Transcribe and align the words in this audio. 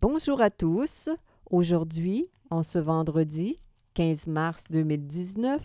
Bonjour 0.00 0.40
à 0.40 0.48
tous. 0.48 1.08
Aujourd'hui, 1.50 2.30
en 2.50 2.62
ce 2.62 2.78
vendredi 2.78 3.58
15 3.94 4.28
mars 4.28 4.62
2019, 4.70 5.60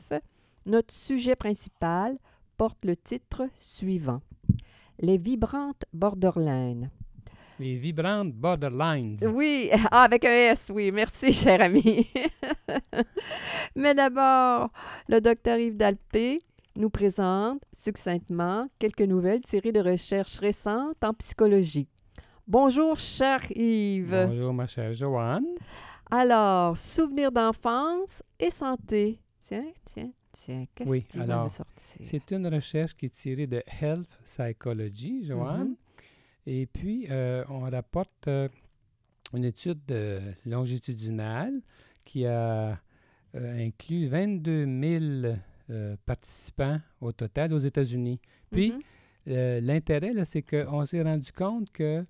notre 0.66 0.92
sujet 0.92 1.36
principal 1.36 2.18
porte 2.58 2.84
le 2.84 2.96
titre 2.96 3.44
suivant 3.60 4.22
Les 5.00 5.20
vibrantes 5.20 5.86
borderlines. 5.94 6.90
Les 7.60 7.76
vibrantes 7.76 8.34
borderlines. 8.34 9.20
Oui, 9.32 9.70
ah, 9.92 10.06
avec 10.06 10.26
un 10.26 10.32
S, 10.32 10.72
oui. 10.74 10.92
Merci, 10.92 11.32
cher 11.34 11.62
ami. 11.62 12.08
Mais 13.76 13.94
d'abord, 13.94 14.72
le 15.10 15.22
docteur 15.22 15.60
Yves 15.60 15.78
Dalpé 15.78 16.40
nous 16.76 16.90
présente 16.90 17.62
succinctement 17.72 18.68
quelques 18.80 19.02
nouvelles 19.02 19.42
tirées 19.42 19.72
de 19.72 19.80
recherches 19.80 20.40
récentes 20.40 21.04
en 21.04 21.14
psychologie. 21.14 21.88
Bonjour, 22.48 23.00
cher 23.00 23.40
Yves. 23.56 24.10
Bonjour, 24.28 24.54
ma 24.54 24.68
chère 24.68 24.94
Joanne. 24.94 25.46
Alors, 26.12 26.78
souvenirs 26.78 27.32
d'enfance 27.32 28.22
et 28.40 28.52
santé. 28.52 29.20
Tiens, 29.40 29.66
tiens, 29.86 30.12
tiens, 30.32 30.64
qu'est-ce 30.76 30.90
Oui, 30.90 31.04
qui 31.04 31.18
va 31.18 31.24
alors, 31.24 31.44
nous 31.46 31.50
sortir? 31.50 32.06
C'est 32.06 32.32
une 32.32 32.48
recherche 32.48 32.94
qui 32.96 33.06
est 33.06 33.14
tirée 33.14 33.48
de 33.48 33.64
Health 33.82 34.20
Psychology, 34.24 35.24
Joanne. 35.26 35.70
Mhm. 35.70 35.76
Et 36.46 36.66
puis, 36.66 37.08
euh, 37.10 37.46
on 37.50 37.60
rapporte 37.60 38.28
euh, 38.28 38.50
une 39.34 39.46
étude 39.46 39.80
euh, 39.92 40.20
longitudinale 40.46 41.62
qui 42.04 42.26
a 42.26 42.78
euh, 43.36 43.66
inclus 43.66 44.08
22 44.08 44.66
000 44.66 45.36
euh, 45.70 45.96
participants 46.06 46.80
au 47.00 47.14
total 47.14 47.54
aux 47.54 47.58
États-Unis. 47.60 48.20
Puis, 48.52 48.72
Mhm. 48.74 48.82
Euh, 49.28 49.62
l'intérêt, 49.62 50.14
c'est 50.26 50.42
qu'on 50.42 50.86
s'est 50.86 51.02
rendu 51.02 51.32
compte 51.32 51.72
que 51.72 52.04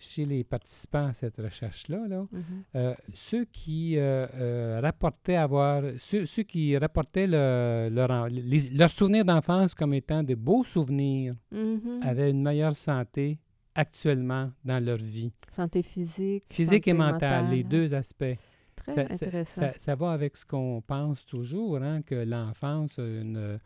chez 0.00 0.24
les 0.26 0.44
participants 0.44 1.06
à 1.06 1.12
cette 1.12 1.36
recherche-là, 1.38 2.06
là, 2.08 2.26
Mhm. 2.30 2.42
Euh, 2.76 2.94
ceux 3.14 3.44
qui 3.46 3.96
euh, 3.98 4.26
euh, 4.34 4.80
rapportaient 4.80 5.34
avoir, 5.36 5.82
ceux, 5.98 6.24
ceux 6.24 6.44
qui 6.44 6.76
rapportaient 6.78 7.26
le- 7.26 7.88
leur, 7.90 8.28
les- 8.28 8.70
leurs 8.70 8.90
souvenirs 8.90 9.24
d'enfance 9.24 9.74
comme 9.74 9.94
étant 9.94 10.22
de 10.22 10.34
beaux 10.36 10.62
souvenirs 10.62 11.34
Mhm. 11.50 12.00
avaient 12.02 12.30
une 12.30 12.42
meilleure 12.42 12.76
santé 12.76 13.38
actuellement 13.74 14.50
dans 14.64 14.82
leur 14.84 14.98
vie. 14.98 15.32
Santé 15.50 15.82
physique. 15.82 16.44
Physique 16.50 16.86
et 16.88 16.92
mentale, 16.92 17.46
les 17.50 17.62
mentale. 17.64 17.68
deux 17.68 17.94
aspects. 17.94 18.34
Très 18.76 18.92
Ça, 18.94 19.00
intéressant. 19.14 19.60
ça- 19.62 19.72
ça 19.78 19.94
va 19.96 20.12
avec 20.12 20.36
ce 20.36 20.44
qu'on 20.46 20.80
pense 20.86 21.24
toujours, 21.26 21.82
hein, 21.82 22.02
que 22.02 22.14
l'enfance 22.14 22.98
a 23.00 23.02
une, 23.02 23.58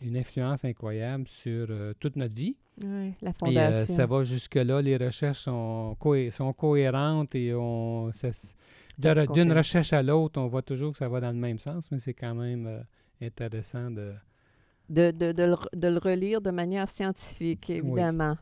une 0.00 0.16
influence 0.16 0.64
incroyable 0.64 1.26
sur 1.28 1.66
euh, 1.70 1.92
toute 2.00 2.16
notre 2.16 2.34
vie. 2.34 2.56
Oui, 2.82 3.14
la 3.22 3.32
Et 3.46 3.58
euh, 3.58 3.84
ça 3.84 4.06
va 4.06 4.24
jusque-là, 4.24 4.82
les 4.82 4.96
recherches 4.96 5.40
sont, 5.40 5.96
cohé- 6.00 6.30
sont 6.30 6.52
cohérentes 6.52 7.34
et 7.34 7.54
on, 7.54 8.10
d'une 9.32 9.52
recherche 9.52 9.92
à 9.92 10.02
l'autre, 10.02 10.40
on 10.40 10.46
voit 10.48 10.62
toujours 10.62 10.92
que 10.92 10.98
ça 10.98 11.08
va 11.08 11.20
dans 11.20 11.30
le 11.30 11.38
même 11.38 11.58
sens, 11.58 11.90
mais 11.90 11.98
c'est 11.98 12.14
quand 12.14 12.34
même 12.34 12.66
euh, 12.66 12.80
intéressant 13.22 13.90
de... 13.90 14.14
de, 14.88 15.10
de, 15.10 15.32
de, 15.32 15.42
le, 15.44 15.56
de 15.78 15.88
le 15.88 15.98
relire 15.98 16.40
de 16.40 16.50
manière 16.50 16.88
scientifique, 16.88 17.70
évidemment. 17.70 18.36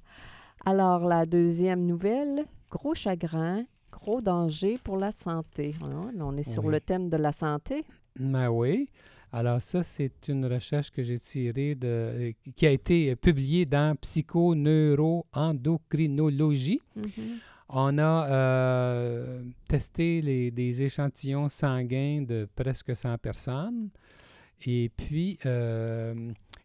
Alors, 0.64 1.00
la 1.04 1.26
deuxième 1.26 1.84
nouvelle, 1.86 2.44
gros 2.70 2.94
chagrin, 2.94 3.64
gros 3.90 4.20
danger 4.20 4.78
pour 4.82 4.96
la 4.96 5.10
santé. 5.10 5.74
Hein, 5.82 6.10
là, 6.14 6.24
on 6.24 6.36
est 6.36 6.48
sur 6.48 6.64
Oui. 6.64 6.72
le 6.72 6.80
thème 6.80 7.10
de 7.10 7.16
la 7.16 7.32
santé. 7.32 7.84
Ben 8.18 8.48
oui. 8.48 8.88
Alors 9.34 9.62
ça, 9.62 9.82
c'est 9.82 10.28
une 10.28 10.44
recherche 10.46 10.90
que 10.90 11.02
j'ai 11.02 11.18
tirée 11.18 11.74
de... 11.74 11.86
euh, 11.88 12.32
qui 12.54 12.66
a 12.66 12.70
été 12.70 13.10
euh, 13.12 13.16
publiée 13.16 13.64
dans 13.64 13.96
Psychoneuroendocrinologie. 13.96 16.80
Mhm. 16.96 17.38
On 17.74 17.96
a 17.98 18.28
euh, 18.30 19.42
testé 19.66 20.20
les- 20.20 20.50
des 20.50 20.82
échantillons 20.82 21.48
sanguins 21.48 22.22
de 22.28 22.46
presque 22.54 22.94
100 22.94 23.16
personnes. 23.16 23.88
Et 24.66 24.90
puis, 24.94 25.38
euh, 25.46 26.12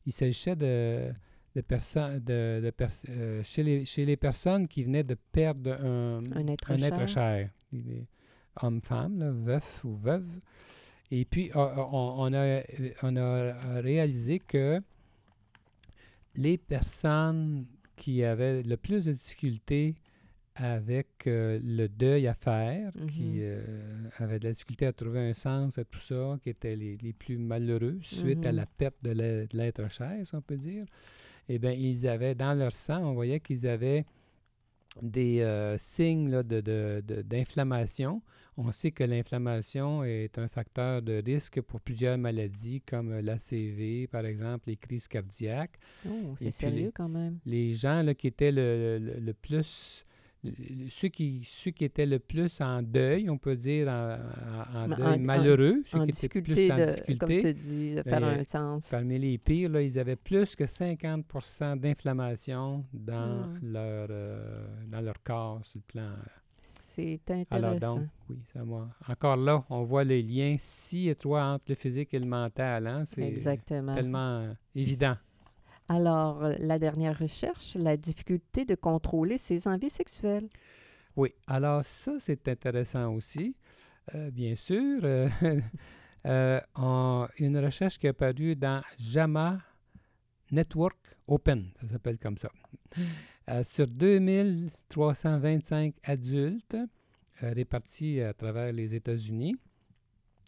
il 0.06 0.12
s'agissait 0.12 0.58
de, 0.58 1.14
de 1.56 1.62
personnes 1.62 2.20
de, 2.20 2.60
de 2.62 2.70
pers- 2.72 3.06
euh, 3.10 3.42
chez, 3.44 3.64
les, 3.64 3.86
chez 3.86 4.06
les 4.06 4.18
personnes 4.18 4.68
qui 4.68 4.84
venaient 4.84 5.06
de 5.06 5.16
perdre 5.32 5.72
un, 5.82 6.22
Un 6.36 6.48
être 6.48 6.72
un 6.72 6.78
cher. 6.78 7.08
cher. 7.08 7.50
Homme-femme, 8.62 9.44
veuf 9.46 9.86
ou 9.86 9.96
veuve. 9.96 10.28
Et 11.12 11.24
puis, 11.26 11.52
euh, 11.56 11.76
on, 11.78 12.16
on 12.18 12.34
a, 12.34 12.62
on 13.04 13.16
a 13.16 13.54
réalisé 13.82 14.40
que 14.40 14.78
les 16.36 16.58
personnes 16.58 17.66
qui 17.96 18.24
avaient 18.24 18.62
le 18.64 18.78
plus 18.78 19.06
de 19.06 19.12
difficultés 19.14 19.96
avec 20.56 21.28
euh, 21.28 21.60
le 21.64 21.88
deuil 21.88 22.28
à 22.28 22.34
faire, 22.34 22.92
qui 23.12 23.24
Mhm. 23.24 23.40
euh, 23.42 24.10
avaient 24.18 24.40
de 24.40 24.46
la 24.46 24.52
difficulté 24.54 24.86
à 24.88 24.94
trouver 24.94 25.20
un 25.20 25.34
sens 25.34 25.78
à 25.78 25.86
tout 25.86 26.00
ça, 26.00 26.38
qui 26.42 26.50
étaient 26.50 26.76
les, 26.76 26.94
les 26.96 27.14
plus 27.14 27.38
malheureux 27.38 27.98
suite 28.02 28.46
à 28.46 28.52
Mhm. 28.52 28.56
la 28.58 28.66
perte 28.66 28.96
de 29.04 29.12
l'être 29.54 29.90
cher, 29.92 30.26
si 30.26 30.36
on 30.36 30.42
peut 30.42 30.58
dire, 30.58 30.84
eh 31.48 31.60
bien, 31.60 31.72
ils 31.72 32.08
avaient 32.08 32.36
dans 32.36 32.54
leur 32.58 32.74
sang, 32.74 33.04
on 33.04 33.14
voyait 33.14 33.40
qu'ils 33.40 33.68
avaient 33.68 34.06
des 35.02 35.42
euh, 35.42 35.78
signes 35.78 36.30
là, 36.30 36.44
de, 36.44 36.62
de- 36.62 37.04
de- 37.06 37.22
d'inflammation. 37.22 38.22
On 38.60 38.72
sait 38.72 38.90
que 38.92 39.04
l'inflammation 39.04 40.04
est 40.04 40.38
un 40.40 40.48
facteur 40.48 41.02
de 41.04 41.22
risque 41.24 41.62
pour 41.62 41.80
plusieurs 41.80 42.18
maladies 42.18 42.82
comme 42.82 43.20
l'ACV, 43.20 44.08
par 44.08 44.26
exemple, 44.26 44.64
les 44.68 44.78
crises 44.78 45.08
cardiaques. 45.08 45.78
Oh, 46.10 46.36
c'est 46.40 46.50
sérieux 46.52 46.86
les- 46.88 46.92
quand 46.92 47.08
même. 47.10 47.38
Les 47.46 47.74
gens 47.74 48.02
là, 48.02 48.16
qui 48.16 48.28
étaient 48.28 48.52
le, 48.52 48.98
le- 49.00 49.20
le 49.20 49.34
plus... 49.34 50.02
Ceux 50.90 51.08
qui, 51.10 51.42
ceux 51.46 51.72
qui 51.72 51.86
étaient 51.86 52.06
le 52.06 52.20
plus 52.20 52.60
en 52.62 52.82
deuil, 52.82 53.30
on 53.30 53.38
peut 53.38 53.56
dire 53.56 53.88
en, 53.88 54.18
en- 54.18 54.84
en 54.84 54.88
Mais 54.88 54.96
deuil 54.96 55.06
en- 55.06 55.20
malheureux, 55.20 55.84
ceux 55.86 56.00
En 56.00 56.06
qui 56.06 56.26
étaient 56.26 56.42
plus 56.42 56.72
en 56.72 56.76
de, 56.78 56.86
difficulté, 56.86 57.18
comme 57.18 57.30
tu 57.40 57.54
dis, 57.54 57.96
de 57.96 58.02
faire 58.04 58.24
euh, 58.24 58.40
un 58.40 58.44
sens. 58.44 58.90
Parmi 58.90 59.20
les 59.20 59.38
pires, 59.38 59.70
là, 59.70 59.82
ils 59.82 59.98
avaient 60.00 60.16
plus 60.16 60.56
que 60.56 60.66
50 60.66 61.26
d'inflammation 61.82 62.86
dans, 62.94 63.44
Ah. 63.44 63.50
leur, 63.62 64.08
euh, 64.10 64.68
dans 64.88 65.02
leur 65.02 65.22
corps 65.24 65.62
sur 65.66 65.78
le 65.80 65.84
plan. 65.92 66.10
C'est 66.62 67.22
Alors 67.50 67.72
intéressant. 67.74 67.96
donc, 67.96 68.08
oui, 68.30 68.38
ça 68.54 68.66
m'a. 68.66 68.90
Encore 69.08 69.38
là, 69.38 69.64
on 69.70 69.84
voit 69.84 70.04
les 70.04 70.22
liens 70.22 70.58
si 70.60 71.08
étroits 71.08 71.44
entre 71.46 71.64
le 71.70 71.76
physique 71.76 72.14
et 72.14 72.20
le 72.20 72.26
mental. 72.28 72.88
Hein? 72.88 73.04
C'est 73.06 73.22
Exactement. 73.22 73.96
tellement 73.96 74.40
euh, 74.42 74.54
évident. 74.76 75.16
Alors, 75.90 76.44
euh, 76.44 76.54
la 76.60 76.80
dernière 76.80 77.18
recherche, 77.18 77.76
la 77.76 77.96
difficulté 77.96 78.66
de 78.66 78.76
contrôler 78.76 79.38
ses 79.38 79.68
envies 79.68 79.90
sexuelles. 79.90 80.50
Oui, 81.16 81.34
alors 81.48 81.86
ça, 81.86 82.20
c'est 82.20 82.46
intéressant 82.48 83.14
aussi. 83.14 83.56
Euh, 84.14 84.30
bien 84.32 84.56
sûr, 84.56 85.00
euh, 85.04 85.30
une 87.40 87.58
recherche 87.58 88.00
qui 88.00 88.08
est 88.08 88.10
apparue 88.10 88.56
dans 88.56 88.82
JAMA 89.00 89.60
Network 90.52 90.98
Open, 91.28 91.72
ça 91.82 91.88
s'appelle 91.88 92.18
comme 92.18 92.38
ça. 92.38 92.50
Sur 93.64 93.88
2325 93.88 95.96
adultes 96.04 96.76
répartis 97.42 98.22
à 98.22 98.34
travers 98.34 98.74
les 98.74 98.96
États-Unis. 98.96 99.56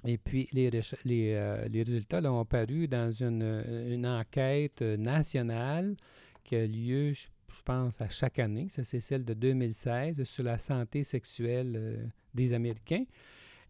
Et 0.05 0.17
puis, 0.17 0.47
les, 0.53 0.71
euh, 0.73 1.67
les 1.67 1.83
résultats 1.83 2.21
là, 2.21 2.31
ont 2.31 2.45
paru 2.45 2.87
dans 2.87 3.11
une, 3.11 3.63
une 3.89 4.07
enquête 4.07 4.81
euh, 4.81 4.95
nationale 4.95 5.95
qui 6.43 6.55
a 6.55 6.65
lieu, 6.65 7.13
je, 7.13 7.27
pense, 7.65 8.01
à 8.01 8.09
chaque 8.09 8.39
année. 8.39 8.67
Ça, 8.69 8.83
c'est 8.83 9.01
celle 9.01 9.25
de 9.25 9.33
2016 9.33 10.23
sur 10.23 10.43
la 10.43 10.57
santé 10.57 11.03
sexuelle 11.03 11.73
euh, 11.75 12.05
des 12.33 12.53
Américains. 12.53 13.03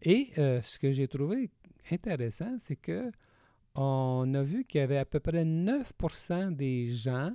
Et 0.02 0.30
euh, 0.38 0.62
ce 0.62 0.78
que 0.78 0.90
j'ai 0.90 1.08
trouvé 1.08 1.50
intéressant, 1.90 2.56
c'est 2.58 2.76
que 2.76 3.10
on 3.74 4.32
a 4.34 4.42
vu 4.42 4.64
qu'il 4.64 4.80
y 4.80 4.84
avait 4.84 4.98
à 4.98 5.04
peu 5.04 5.20
près 5.20 5.44
9% 5.44 6.54
des 6.56 6.88
gens 6.88 7.32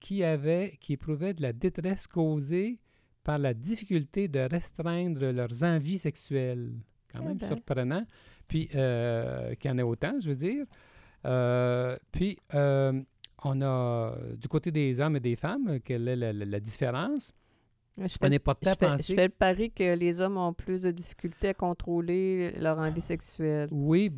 qui, 0.00 0.22
avaient, 0.22 0.76
qui 0.80 0.92
éprouvaient 0.92 1.34
de 1.34 1.42
la 1.42 1.52
détresse 1.52 2.06
causée 2.06 2.78
par 3.24 3.38
la 3.38 3.54
difficulté 3.54 4.28
de 4.28 4.40
restreindre 4.40 5.30
leurs 5.30 5.62
envies 5.62 5.98
sexuelles. 5.98 6.72
Quand 7.18 7.24
Eh 7.24 7.28
même 7.28 7.38
ben. 7.38 7.46
surprenant. 7.46 8.04
Puis, 8.48 8.68
euh, 8.74 9.54
qu'il 9.54 9.70
y 9.70 9.74
en 9.74 9.78
ait 9.78 9.82
autant, 9.82 10.14
je 10.20 10.28
veux 10.28 10.36
dire. 10.36 10.64
Euh, 11.24 11.96
puis, 12.12 12.38
euh, 12.54 12.92
on 13.44 13.60
a, 13.62 14.14
du 14.36 14.48
côté 14.48 14.70
des 14.70 15.00
hommes 15.00 15.16
et 15.16 15.20
des 15.20 15.36
femmes, 15.36 15.78
quelle 15.84 16.08
est 16.08 16.16
la, 16.16 16.32
la- 16.32 16.44
la 16.44 16.60
différence? 16.60 17.32
Je 17.96 18.02
On 18.02 18.08
fais, 18.26 18.34
est 18.34 18.38
porté 18.40 18.68
à 18.68 18.72
je 18.72 18.78
fais- 18.78 18.86
penser 18.86 19.12
je 19.12 19.14
fais 19.14 19.26
le 19.28 19.32
pari 19.38 19.70
que 19.70 19.94
les 19.94 20.20
hommes 20.20 20.36
ont 20.36 20.52
plus 20.52 20.82
de 20.82 20.90
difficultés 20.90 21.50
à 21.50 21.54
contrôler 21.54 22.50
leur 22.58 22.76
envie 22.78 23.00
sexuelle. 23.00 23.68
Oui, 23.70 24.10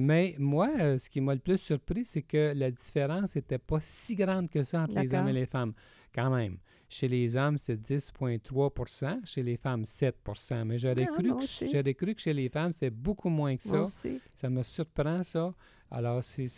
mais 0.00 0.34
moi, 0.38 0.68
ce 0.98 1.08
qui 1.08 1.20
m'a 1.22 1.32
le 1.34 1.40
plus 1.40 1.56
surpris, 1.56 2.04
c'est 2.04 2.20
que 2.22 2.52
la 2.54 2.70
différence 2.70 3.34
n'était 3.34 3.56
pas 3.58 3.78
si 3.80 4.16
grande 4.16 4.50
que 4.50 4.62
ça 4.64 4.82
entre 4.82 5.00
les 5.00 5.14
hommes 5.14 5.28
et 5.28 5.32
les 5.32 5.46
femmes. 5.46 5.72
Quand 6.14 6.28
même. 6.28 6.58
Chez 6.94 7.08
les 7.08 7.36
hommes, 7.36 7.56
c'est 7.56 7.80
10,3% 7.80 9.20
chez 9.24 9.42
les 9.42 9.56
femmes, 9.56 9.84
7% 9.84 10.64
Mais 10.66 10.76
j'aurais 10.78 11.06
Ah, 11.08 11.12
cru, 11.14 11.22
que, 11.24 11.92
cru 11.92 12.14
que 12.14 12.20
chez 12.20 12.34
les 12.34 12.48
femmes, 12.50 12.72
c'est 12.72 12.90
beaucoup 12.90 13.30
moins 13.30 13.56
que 13.56 13.66
Moi 13.68 13.78
ça. 13.78 13.82
aussi. 13.82 14.20
Ça 14.34 14.50
me 14.50 14.62
surprend, 14.62 15.22
ça. 15.24 15.54
Alors, 15.90 16.22
c'est, 16.24 16.48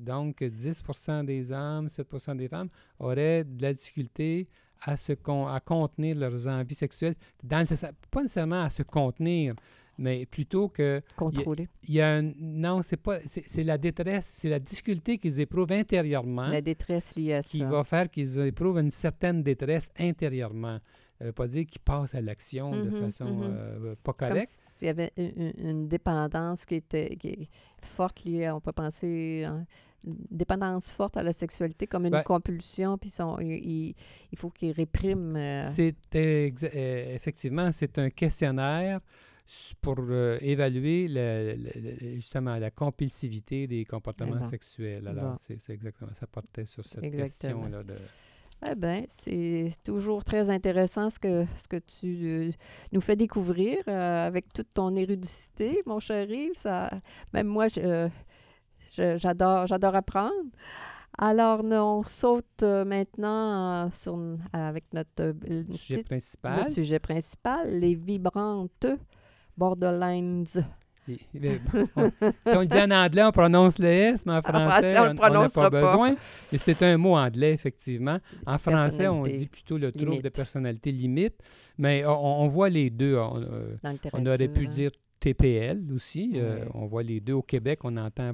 donc 0.00 0.40
10% 0.42 1.24
des 1.24 1.52
hommes, 1.52 1.86
7% 1.88 2.36
des 2.36 2.48
femmes 2.48 2.68
auraient 2.98 3.44
de 3.44 3.62
la 3.62 3.72
difficulté 3.74 4.46
à, 4.82 4.96
se 4.96 5.12
con- 5.14 5.46
à 5.46 5.60
contenir 5.60 6.16
leurs 6.16 6.46
envies 6.46 6.74
sexuelles. 6.74 7.14
Dans 7.42 7.64
pas 8.10 8.22
nécessairement 8.22 8.62
à 8.62 8.70
se 8.70 8.82
contenir, 8.82 9.54
mais 9.98 10.24
plutôt 10.26 10.68
que 10.68 11.02
Contrôler. 11.16 11.68
il 11.88 11.94
y 11.94 12.00
a 12.00 12.14
un, 12.16 12.32
non, 12.38 12.82
c'est 12.82 12.96
pas 12.96 13.18
c'est, 13.26 13.64
la 13.64 13.76
détresse, 13.78 14.26
c'est 14.26 14.48
la 14.48 14.58
difficulté 14.60 15.18
qu'ils 15.18 15.40
éprouvent 15.40 15.72
intérieurement 15.72 16.48
La 16.48 16.60
détresse 16.60 17.16
liée 17.16 17.34
à 17.34 17.42
qui 17.42 17.58
ça. 17.58 17.66
va 17.68 17.84
faire 17.84 18.08
qu'ils 18.08 18.38
éprouvent 18.40 18.78
une 18.78 18.90
certaine 18.90 19.42
détresse 19.42 19.90
intérieurement. 19.98 20.78
Ça 21.18 21.24
veut 21.24 21.32
pas 21.32 21.48
dire 21.48 21.66
qu'ils 21.66 21.80
passent 21.80 22.14
à 22.14 22.20
l'action 22.20 22.70
de 22.70 22.90
Mhm, 22.90 23.00
façon 23.00 23.40
euh, 23.42 23.96
pas 24.04 24.12
Comme 24.12 24.28
correcte. 24.28 24.48
s'il 24.48 24.86
y 24.86 24.90
avait 24.90 25.12
une, 25.16 25.88
dépendance 25.88 26.64
qui 26.64 26.76
était 26.76 27.16
qui 27.16 27.28
est 27.28 27.48
forte 27.82 28.22
liée, 28.24 28.44
à- 28.46 28.54
on 28.54 28.60
peut 28.60 28.70
penser, 28.70 29.42
hein, 29.44 29.66
une 30.06 30.14
dépendance 30.30 30.92
forte 30.92 31.16
à 31.16 31.24
la 31.24 31.32
sexualité 31.32 31.88
comme 31.88 32.04
une 32.04 32.12
Ben- 32.12 32.22
compulsion, 32.22 32.96
puis 32.98 33.10
son- 33.10 33.36
il, 33.40 33.96
faut 34.36 34.48
qu'ils 34.50 34.70
répriment. 34.70 35.34
euh, 35.36 35.62
C'est 35.64 35.96
euh, 36.14 37.14
effectivement 37.16 37.72
c'est 37.72 37.98
un 37.98 38.10
questionnaire 38.10 39.00
pour 39.80 39.96
euh, 39.98 40.38
évaluer 40.40 41.08
le- 41.08 41.56
justement 42.16 42.56
la 42.58 42.70
compulsivité 42.70 43.66
des 43.66 43.84
comportements 43.84 44.36
bon. 44.36 44.44
sexuels. 44.44 45.06
Alors 45.08 45.32
Bon. 45.32 45.36
c'est 45.40 45.70
exactement 45.70 46.10
ça 46.14 46.26
portait 46.26 46.66
sur 46.66 46.84
cette 46.84 47.02
Exactement. 47.04 47.62
question 47.62 47.78
là 47.78 47.82
de 47.82 47.94
Eh 48.70 48.74
bien, 48.74 49.04
c'est 49.08 49.70
toujours 49.84 50.24
très 50.24 50.50
intéressant 50.50 51.10
ce 51.10 51.18
que, 51.18 51.46
ce 51.56 51.68
que 51.68 51.76
tu 51.78 52.26
euh, 52.26 52.50
nous 52.92 53.00
fais 53.00 53.16
découvrir 53.16 53.78
euh, 53.88 54.26
avec 54.26 54.52
toute 54.52 54.68
ton 54.74 54.94
érudicité, 54.96 55.80
mon 55.86 55.98
Yves. 56.00 56.56
Ça, 56.56 56.90
même 57.32 57.46
moi, 57.46 57.68
j'adore, 58.96 59.66
j'adore 59.66 59.94
apprendre. 59.94 60.50
Alors, 61.16 61.62
nous, 61.64 61.76
on 61.76 62.02
saute 62.02 62.62
maintenant 62.62 63.90
sur, 63.92 64.18
avec 64.52 64.84
notre, 64.92 65.34
sujet 65.74 66.02
principal. 66.04 66.58
notre 66.58 66.70
sujet 66.72 66.98
principal, 66.98 67.78
les 67.80 67.94
vibrantes 67.94 68.86
bon, 71.34 71.80
on- 71.96 72.10
si 72.10 72.56
on 72.56 72.60
le 72.60 72.66
dit 72.66 72.78
en 72.78 72.90
anglais, 72.90 73.22
on 73.24 73.32
prononce 73.32 73.78
le 73.78 73.86
S, 73.86 74.26
mais 74.26 74.34
en 74.34 74.42
français, 74.42 74.68
français, 74.68 74.98
on 74.98 75.04
le 75.04 75.08
on 75.10 75.14
n'a 75.42 75.48
pas 75.48 75.70
pas. 75.70 75.80
besoin. 75.80 76.16
Mais 76.52 76.58
c'est 76.58 76.82
un 76.82 76.96
mot 76.98 77.16
anglais, 77.16 77.52
effectivement. 77.52 78.18
En 78.46 78.58
français, 78.58 79.08
on 79.08 79.22
dit 79.22 79.46
plutôt 79.46 79.78
le 79.78 79.90
trouble 79.90 80.22
de 80.22 80.28
personnalité 80.28 80.92
limite. 80.92 81.34
Mais 81.78 82.04
on, 82.04 82.42
on 82.42 82.46
voit 82.46 82.68
les 82.68 82.90
deux. 82.90 83.16
On, 83.16 83.40
euh, 83.40 83.76
on 84.12 84.26
aurait 84.26 84.48
pu 84.48 84.66
hein. 84.66 84.68
dire 84.68 84.90
TPL 85.20 85.82
aussi. 85.94 86.32
euh, 86.36 86.64
on 86.74 86.86
voit 86.86 87.02
les 87.02 87.20
deux. 87.20 87.32
Au 87.32 87.42
Québec, 87.42 87.80
on 87.84 87.96
entend, 87.96 88.32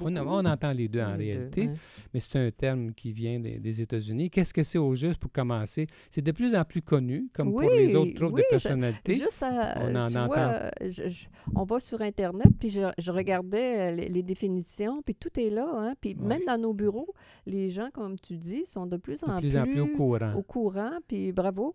on, 0.00 0.16
entend 0.44 0.72
les 0.72 0.88
deux 0.88 1.00
en 1.00 1.14
Les 1.16 1.32
deux, 1.32 1.38
réalité. 1.38 1.66
ouais. 1.68 1.74
Mais 2.12 2.20
c'est 2.20 2.38
un 2.38 2.50
terme 2.50 2.92
qui 2.92 3.12
vient 3.12 3.40
des, 3.40 3.58
des 3.58 3.80
États-Unis. 3.80 4.30
Qu'est-ce 4.30 4.52
que 4.52 4.62
c'est 4.62 4.78
au 4.78 4.94
juste 4.94 5.18
pour 5.18 5.32
commencer? 5.32 5.86
C'est 6.10 6.22
de 6.22 6.30
plus 6.32 6.54
en 6.54 6.64
plus 6.64 6.82
connu, 6.82 7.28
comme 7.34 7.50
pour 7.50 7.62
les 7.62 7.94
autres 7.96 8.14
troubles 8.14 8.34
oui, 8.34 8.40
de 8.42 8.46
je- 8.46 8.50
personnalité. 8.50 9.14
Juste 9.14 9.42
à, 9.42 9.78
On 9.80 9.94
en 9.96 10.06
entend. 10.06 10.26
vois, 10.26 10.38
euh, 10.38 10.70
je- 10.82 11.08
je- 11.08 11.26
on 11.54 11.64
va 11.64 11.80
sur 11.80 12.00
Internet, 12.02 12.48
puis 12.60 12.70
je, 12.70 13.10
regardais 13.10 13.92
euh, 13.92 13.96
les, 13.96 14.08
les 14.08 14.22
définitions, 14.22 15.02
puis 15.02 15.14
tout 15.14 15.38
est 15.40 15.50
là. 15.50 15.66
Hein, 15.74 15.94
puis 16.00 16.14
Ouais. 16.18 16.26
même 16.26 16.42
dans 16.46 16.58
nos 16.58 16.74
bureaux, 16.74 17.08
les 17.46 17.70
gens, 17.70 17.88
comme 17.92 18.18
tu 18.18 18.36
dis, 18.36 18.66
sont 18.66 18.86
de 18.86 18.96
plus 18.98 19.24
en 19.24 19.36
de 19.36 19.40
plus 19.40 19.56
en 19.56 19.64
plus 19.64 19.80
au 19.80 19.86
courant. 19.88 20.34
au 20.34 20.42
courant, 20.42 20.98
puis 21.08 21.32
bravo. 21.32 21.74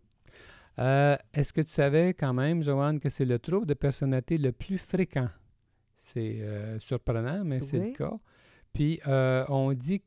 Euh, 0.79 1.15
Est-ce 1.33 1.51
que 1.51 1.61
tu 1.61 1.71
savais 1.71 2.13
quand 2.13 2.33
même, 2.33 2.61
Joanne, 2.61 2.99
que 2.99 3.09
c'est 3.09 3.25
le 3.25 3.39
trouble 3.39 3.65
de 3.65 3.73
personnalité 3.73 4.38
le 4.38 4.51
plus 4.51 4.77
fréquent? 4.77 5.27
C'est 5.99 6.38
euh, 6.41 6.79
surprenant, 6.79 7.44
mais 7.44 7.59
c'est 7.59 7.79
le 7.79 7.91
cas. 7.91 8.13
Puis 8.71 9.01
euh, 9.07 9.44
on 9.49 9.73
dit 9.73 9.99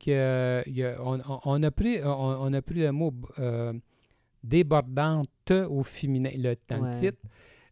a- 0.82 0.96
on, 1.04 1.20
on- 1.44 1.62
a 1.62 1.70
pris 1.70 1.98
on, 2.04 2.08
on 2.46 2.52
a 2.52 2.62
pris 2.62 2.80
le 2.80 2.92
mot 2.92 3.12
euh, 3.40 3.72
débordante 4.44 5.50
au 5.50 5.82
féminin 5.82 6.30
le, 6.36 6.54
dans 6.68 6.78
Ouais. 6.82 6.90
le 6.92 6.98
titre. 7.00 7.18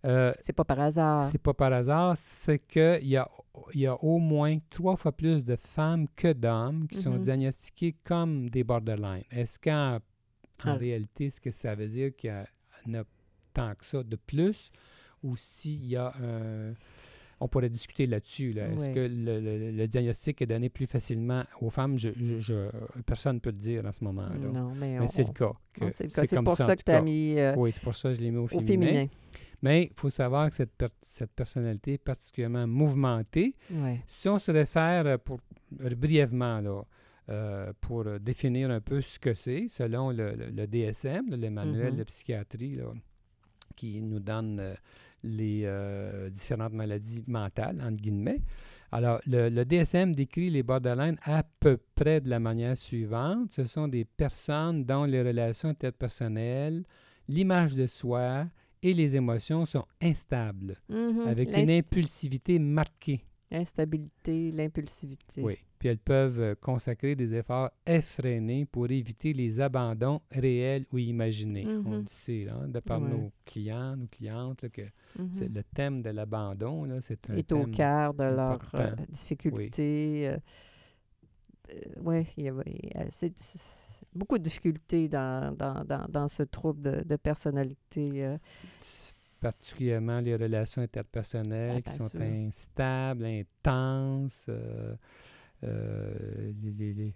Euh, 0.04 0.32
C'est 0.38 0.52
pas 0.52 0.64
par 0.64 0.78
hasard. 0.80 1.26
c'est 1.26 1.38
pas 1.42 1.54
par 1.54 1.72
hasard, 1.72 2.16
c'est 2.16 2.60
qu'il 2.60 3.08
y 3.08 3.16
a, 3.16 3.28
y 3.74 3.86
a 3.86 3.94
au 4.02 4.18
moins 4.18 4.56
trois 4.70 4.96
fois 4.96 5.10
plus 5.12 5.44
de 5.44 5.56
femmes 5.56 6.06
que 6.14 6.32
d'hommes 6.32 6.86
qui 6.86 7.00
sont 7.00 7.10
Mhm. 7.14 7.22
diagnostiquées 7.22 7.96
comme 8.04 8.48
des 8.48 8.62
borderline. 8.64 9.24
Est-ce 9.30 9.58
qu'en 9.58 9.96
en 9.96 10.00
Ah. 10.70 10.74
réalité, 10.74 11.30
ce 11.30 11.40
que 11.40 11.50
ça 11.50 11.74
veut 11.74 11.86
dire 11.88 12.14
qu'il 12.16 12.30
y 12.86 12.90
en 12.90 13.00
a 13.00 13.04
tant 13.52 13.74
que 13.74 13.84
ça 13.84 14.02
de 14.02 14.16
plus 14.16 14.70
ou 15.22 15.36
s'il 15.36 15.84
y 15.86 15.96
a 15.96 16.12
un... 16.22 16.74
On 17.40 17.46
pourrait 17.48 17.68
discuter 17.70 18.06
là-dessus. 18.06 18.52
Là. 18.52 18.68
Est-ce 18.68 18.90
que 18.90 18.98
le, 18.98 19.40
le- 19.40 19.70
le 19.70 19.86
diagnostic 19.86 20.42
est 20.42 20.46
donné 20.46 20.68
plus 20.68 20.86
facilement 20.86 21.44
aux 21.60 21.70
femmes? 21.70 21.96
Je, 21.96 22.10
je- 22.16 22.38
je- 22.40 22.68
personne 23.06 23.36
ne 23.36 23.40
peut 23.40 23.50
le 23.50 23.56
dire 23.58 23.84
en 23.86 23.92
ce 23.92 24.02
moment-là. 24.04 24.50
non, 24.52 24.72
mais, 24.74 24.98
c'est 25.08 25.26
le 25.26 25.32
cas. 25.32 25.52
c'est 25.92 26.42
pour 26.42 26.56
ça 26.56 26.74
que 26.74 26.82
tu 26.82 26.90
as 26.90 27.00
mis 27.00 27.38
euh, 27.38 27.54
Oui, 27.56 27.70
c'est 27.72 27.82
pour 27.82 27.94
ça 27.96 28.08
que 28.10 28.16
je 28.16 28.22
l'ai 28.22 28.30
mis 28.30 28.38
au 28.38 28.44
au 28.44 28.48
féminin. 28.48 28.86
féminin. 28.86 29.06
Mais 29.62 29.84
il 29.84 29.90
faut 29.94 30.10
savoir 30.10 30.48
que 30.50 30.54
cette, 30.56 30.72
per- 30.72 30.86
cette 31.02 31.32
personnalité 31.32 31.94
est 31.94 31.98
particulièrement 31.98 32.66
mouvementée. 32.66 33.54
Si 34.06 34.28
on 34.28 34.38
se 34.38 34.50
réfère 34.50 35.06
euh, 35.06 35.18
pour, 35.18 35.38
euh, 35.80 35.90
brièvement 35.96 36.58
là, 36.60 36.82
euh, 37.30 37.72
pour 37.80 38.04
définir 38.20 38.70
un 38.70 38.80
peu 38.80 39.00
ce 39.00 39.18
que 39.18 39.34
c'est, 39.34 39.66
selon 39.68 40.10
le, 40.10 40.32
le- 40.34 40.50
le 40.50 40.66
DSM, 40.66 41.30
là, 41.30 41.36
le 41.36 41.50
manuel 41.50 41.92
Mhm. 41.92 41.98
de 41.98 42.04
psychiatrie, 42.04 42.76
là, 42.76 42.90
qui 43.76 44.00
nous 44.02 44.18
donne 44.20 44.58
euh, 44.60 44.74
les 45.22 45.62
euh, 45.64 46.30
différentes 46.30 46.72
maladies 46.72 47.22
mentales, 47.26 47.80
entre 47.82 47.96
guillemets. 48.02 48.40
Alors, 48.92 49.20
le, 49.26 49.48
le 49.50 49.64
DSM 49.64 50.14
décrit 50.14 50.48
les 50.50 50.62
borderline 50.62 51.16
à 51.24 51.42
peu 51.60 51.78
près 51.94 52.20
de 52.20 52.30
la 52.30 52.38
manière 52.40 52.76
suivante. 52.76 53.52
Ce 53.52 53.64
sont 53.66 53.88
des 53.88 54.04
personnes 54.04 54.84
dont 54.84 55.04
les 55.04 55.22
relations 55.22 55.68
interpersonnelles, 55.68 56.84
l'image 57.28 57.74
de 57.74 57.86
soi 57.86 58.46
et 58.82 58.94
les 58.94 59.16
émotions 59.16 59.66
sont 59.66 59.84
instables, 60.00 60.76
Mhm. 60.88 61.26
avec 61.26 61.54
une 61.56 61.70
impulsivité 61.70 62.58
marquée. 62.58 63.20
L'instabilité, 63.50 64.50
l'impulsivité. 64.50 65.42
Oui. 65.42 65.56
Puis 65.78 65.88
elles 65.88 65.98
peuvent 65.98 66.40
euh, 66.40 66.54
consacrer 66.60 67.14
des 67.14 67.34
efforts 67.34 67.70
effrénés 67.86 68.66
pour 68.66 68.90
éviter 68.90 69.32
les 69.32 69.60
abandons 69.60 70.20
réels 70.30 70.84
ou 70.92 70.98
imaginés. 70.98 71.64
On 71.66 71.90
Mhm. 71.90 72.00
le 72.00 72.04
sait, 72.08 72.44
là, 72.44 72.66
de 72.66 72.80
par 72.80 73.00
Ouais. 73.00 73.08
nos 73.08 73.32
clients, 73.46 73.96
nos 73.96 74.06
clientes, 74.08 74.62
là, 74.62 74.68
que 74.68 74.82
Mhm. 75.18 75.28
c'est 75.32 75.48
le 75.52 75.62
thème 75.62 76.00
de 76.02 76.10
l'abandon, 76.10 76.84
là, 76.84 77.00
c'est 77.00 77.30
un 77.30 77.36
est 77.36 77.50
au 77.52 77.64
cœur 77.66 78.12
de 78.12 78.24
leurs 78.24 78.70
euh, 78.74 78.94
difficultés. 79.08 80.36
oui, 82.02 82.26
il 82.36 82.44
y 82.44 82.48
a, 82.48 82.54
il 82.66 82.90
y 82.90 82.96
a- 82.96 83.06
c'est 83.10 83.32
beaucoup 84.14 84.38
de 84.38 84.42
difficultés 84.42 85.08
dans, 85.08 85.54
dans, 85.56 85.84
dans, 85.84 86.06
dans 86.08 86.28
ce 86.28 86.42
trouble 86.42 86.80
de, 86.82 87.04
de 87.04 87.16
personnalité. 87.16 88.24
euh. 88.24 88.36
Particulièrement 89.42 90.20
les 90.20 90.36
relations 90.36 90.82
interpersonnelles 90.82 91.76
Ah, 91.78 91.80
qui 91.82 91.96
sont 91.96 92.08
sûr. 92.08 92.20
instables, 92.20 93.24
intenses. 93.24 94.46
euh, 94.48 94.94
euh, 95.64 96.52
les- 96.78 96.94
les- 96.94 97.14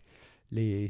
les- 0.50 0.88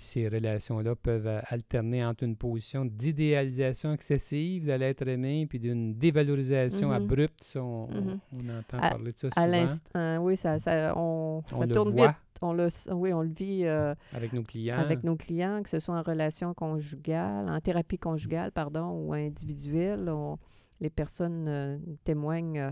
ces 0.00 0.28
relations-là 0.28 0.94
peuvent 0.96 1.26
euh, 1.26 1.40
alterner 1.48 2.04
entre 2.04 2.22
une 2.24 2.36
position 2.36 2.84
d'idéalisation 2.86 3.92
excessive 3.92 4.66
de 4.66 4.72
l'être 4.72 5.06
aimé 5.06 5.46
puis 5.46 5.58
d'une 5.58 5.94
dévalorisation 5.94 6.88
Mhm. 6.88 6.94
abrupte. 6.94 7.44
Ça, 7.44 7.62
on, 7.62 7.88
on- 7.90 8.00
Mhm. 8.00 8.18
on 8.34 8.58
entend 8.58 8.78
À- 8.78 8.90
parler 8.90 9.12
de 9.12 9.18
ça 9.18 9.28
À 9.28 9.30
souvent 9.44 9.46
l'instant, 9.48 10.18
oui, 10.24 10.36
ça, 10.36 10.58
ça, 10.58 10.94
on, 10.96 11.42
On 11.52 11.58
ça 11.58 11.66
le 11.66 11.74
tourne 11.74 11.90
voit. 11.90 12.08
vite. 12.08 12.16
On 12.44 12.52
le, 12.54 12.68
oui, 12.92 13.12
on 13.12 13.22
le 13.22 13.28
vit 13.28 13.64
euh, 13.66 13.94
avec 14.12 14.32
nos 14.32 14.42
clients. 14.42 14.78
avec 14.78 15.04
nos 15.04 15.14
clients, 15.14 15.62
que 15.62 15.68
ce 15.70 15.78
soit 15.78 15.96
en 15.96 16.02
relation 16.02 16.54
conjugale, 16.54 17.48
en 17.48 17.60
thérapie 17.60 17.98
conjugale, 17.98 18.50
pardon, 18.50 18.88
ou 18.90 19.12
individuelle. 19.12 20.08
on- 20.08 20.38
les 20.82 20.90
personnes 20.90 21.46
euh, 21.48 21.78
témoignent 22.04 22.58
euh, 22.58 22.70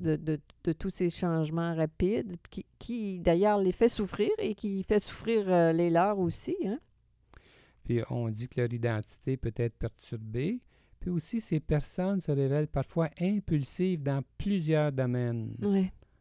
de, 0.00 0.16
de- 0.16 0.40
de 0.64 0.72
tous 0.72 0.90
ces 0.90 1.10
changements 1.10 1.74
rapides 1.74 2.36
qui, 2.50 2.64
qui, 2.78 3.18
d'ailleurs, 3.20 3.60
les 3.60 3.72
fait 3.72 3.88
souffrir 3.88 4.30
et 4.38 4.54
qui 4.54 4.82
fait 4.84 4.98
souffrir 4.98 5.50
euh, 5.52 5.72
les 5.72 5.90
leurs 5.90 6.18
aussi. 6.18 6.56
Hein? 6.64 6.78
Puis 7.84 8.00
on 8.10 8.28
dit 8.28 8.48
que 8.48 8.60
leur 8.60 8.72
identité 8.72 9.36
peut 9.36 9.52
être 9.56 9.74
perturbée. 9.76 10.60
Puis 11.00 11.10
aussi, 11.10 11.40
ces 11.40 11.60
personnes 11.60 12.20
se 12.20 12.32
révèlent 12.32 12.66
parfois 12.68 13.08
impulsives 13.20 14.02
dans 14.02 14.22
plusieurs 14.38 14.90
domaines. 14.92 15.54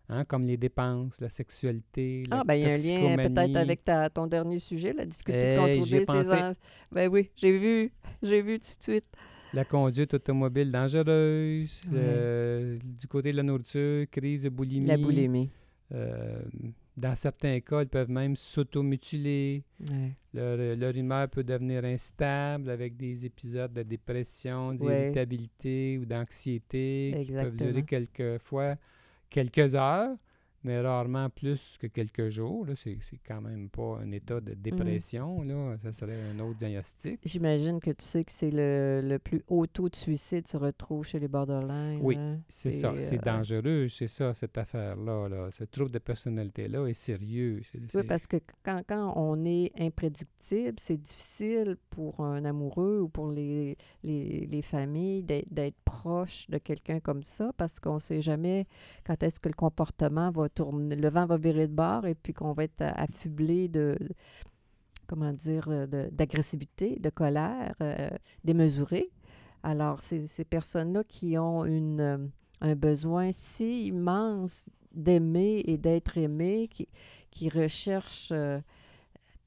Hein, 0.08 0.24
comme 0.26 0.46
les 0.46 0.58
dépenses, 0.58 1.20
la 1.20 1.30
sexualité, 1.30 2.24
la 2.30 2.42
Ah, 2.42 2.44
ben 2.44 2.54
il 2.54 2.62
y 2.62 2.66
a 2.66 2.74
un 2.74 2.78
lien 2.78 3.18
peut-être 3.28 3.56
avec 3.56 3.84
ta, 3.84 4.08
ton 4.12 4.28
dernier 4.28 4.60
sujet, 4.60 4.94
la 4.94 5.06
difficulté 5.08 5.56
de 5.56 5.60
contrôler 5.60 6.00
ses 6.00 6.06
pensé. 6.06 6.32
enfants. 6.32 6.54
Ben 6.92 7.10
oui, 7.12 7.32
j'ai 7.36 7.58
vu, 7.58 7.92
j'ai 8.22 8.42
vu 8.44 8.60
tout 8.60 8.66
de 8.78 8.84
suite. 8.84 9.06
La 9.56 9.64
conduite 9.66 10.14
automobile 10.14 10.70
dangereuse, 10.72 11.82
Ouais. 11.86 11.94
euh, 11.98 12.78
du 13.00 13.08
côté 13.08 13.32
de 13.32 13.38
la 13.38 13.44
nourriture, 13.44 14.06
crise 14.12 14.44
de 14.44 14.50
boulimie. 14.50 14.88
La 14.88 14.98
boulimie. 14.98 15.50
Euh, 15.94 16.42
dans 16.98 17.16
certains 17.16 17.60
cas, 17.62 17.82
ils 17.84 17.88
peuvent 17.88 18.10
même 18.10 18.36
s'automutiler. 18.36 19.64
Ouais. 19.80 20.12
Leur, 20.34 20.58
leur 20.78 20.96
humeur 20.96 21.30
peut 21.30 21.44
devenir 21.44 21.86
instable 21.86 22.70
avec 22.70 22.98
des 22.98 23.26
épisodes 23.26 23.72
de 23.74 23.84
dépression, 23.84 24.74
d'irritabilité 24.74 25.98
ou 26.00 26.06
d'anxiété 26.06 27.14
qui 27.26 27.32
peuvent 27.32 27.56
durer 27.56 27.84
quelquefois 27.84 28.76
quelques 29.30 29.76
heures, 29.76 30.16
mais 30.66 30.82
rarement 30.82 31.30
plus 31.30 31.78
que 31.80 31.88
quelques 31.88 32.30
jours. 32.30 32.66
là. 32.66 32.74
C'est 32.76 32.98
c'est 33.00 33.20
quand 33.26 33.40
même 33.42 33.70
pas 33.70 34.00
un 34.04 34.12
état 34.12 34.36
Mm. 34.42 34.46
de 34.46 34.54
dépression. 34.56 35.42
Là. 35.44 35.78
Ça 35.82 35.94
serait 35.94 36.20
un 36.34 36.40
autre 36.40 36.58
diagnostic. 36.58 37.20
J'imagine 37.24 37.80
que 37.80 37.92
tu 37.92 38.04
sais 38.04 38.24
que 38.26 38.32
c'est 38.32 38.52
le, 38.52 39.02
le 39.04 39.20
plus 39.20 39.42
haut 39.48 39.68
taux 39.68 39.88
de 39.90 39.96
suicide 39.96 40.48
se 40.48 40.58
retrouve 40.58 41.06
chez 41.06 41.20
les 41.20 41.28
borderline. 41.28 42.00
Oui, 42.02 42.16
hein. 42.18 42.40
C'est 42.50 42.72
ça, 42.72 42.94
c'est 43.00 43.20
euh, 43.20 43.22
dangereux, 43.22 43.88
c'est 43.88 44.08
ça, 44.08 44.34
cette 44.34 44.58
affaire-là. 44.58 45.30
Là. 45.30 45.50
Ce 45.52 45.64
trouble 45.64 45.92
de 45.92 46.00
personnalité-là 46.00 46.88
est 46.88 46.94
sérieux. 46.94 47.62
C'est- 47.72 47.96
Oui, 47.96 48.04
parce 48.08 48.28
que 48.28 48.38
quand, 48.64 48.82
quand 48.88 49.14
on 49.16 49.46
est 49.46 49.72
imprédictible, 49.80 50.76
c'est 50.80 50.98
difficile 50.98 51.78
pour 51.90 52.20
un 52.20 52.44
amoureux 52.46 53.00
ou 53.02 53.10
pour 53.10 53.32
les, 53.32 53.78
les, 54.04 54.48
les 54.48 54.62
familles 54.62 55.24
d'être 55.24 55.46
d'être 55.52 55.76
proche 55.86 56.48
de 56.50 56.58
quelqu'un 56.58 57.00
comme 57.00 57.24
ça 57.24 57.52
parce 57.58 57.80
qu'on 57.80 57.96
ne 57.96 58.00
sait 58.00 58.22
jamais 58.22 58.66
quand 59.06 59.22
est-ce 59.24 59.40
que 59.40 59.48
le 59.50 59.54
comportement 59.54 60.32
va 60.32 60.50
tourner, 60.56 60.96
le 60.96 61.10
vent 61.10 61.26
va 61.26 61.38
virer 61.38 61.68
de 61.68 61.74
bord 61.74 62.08
et 62.08 62.16
puis 62.16 62.34
qu'on 62.34 62.54
va 62.54 62.64
être 62.64 62.82
affublé 62.82 63.68
de, 63.68 63.98
comment 65.08 65.34
dire, 65.34 65.70
d'agressivité, 66.12 66.98
de, 67.00 67.10
colère 67.10 67.76
euh, 67.82 68.10
démesurée. 68.44 69.12
Alors, 69.66 70.00
ces 70.00 70.46
personnes-là 70.46 71.04
qui 71.04 71.40
ont 71.40 71.66
une, 71.66 72.00
euh, 72.00 72.18
un 72.62 72.76
besoin 72.76 73.32
si 73.32 73.88
immense 73.88 74.64
d'aimer 74.92 75.64
et 75.66 75.78
d'être 75.78 76.20
aimé, 76.20 76.68
qui, 76.70 76.88
qui 77.32 77.50
recherchent 77.50 78.32
euh, 78.32 78.60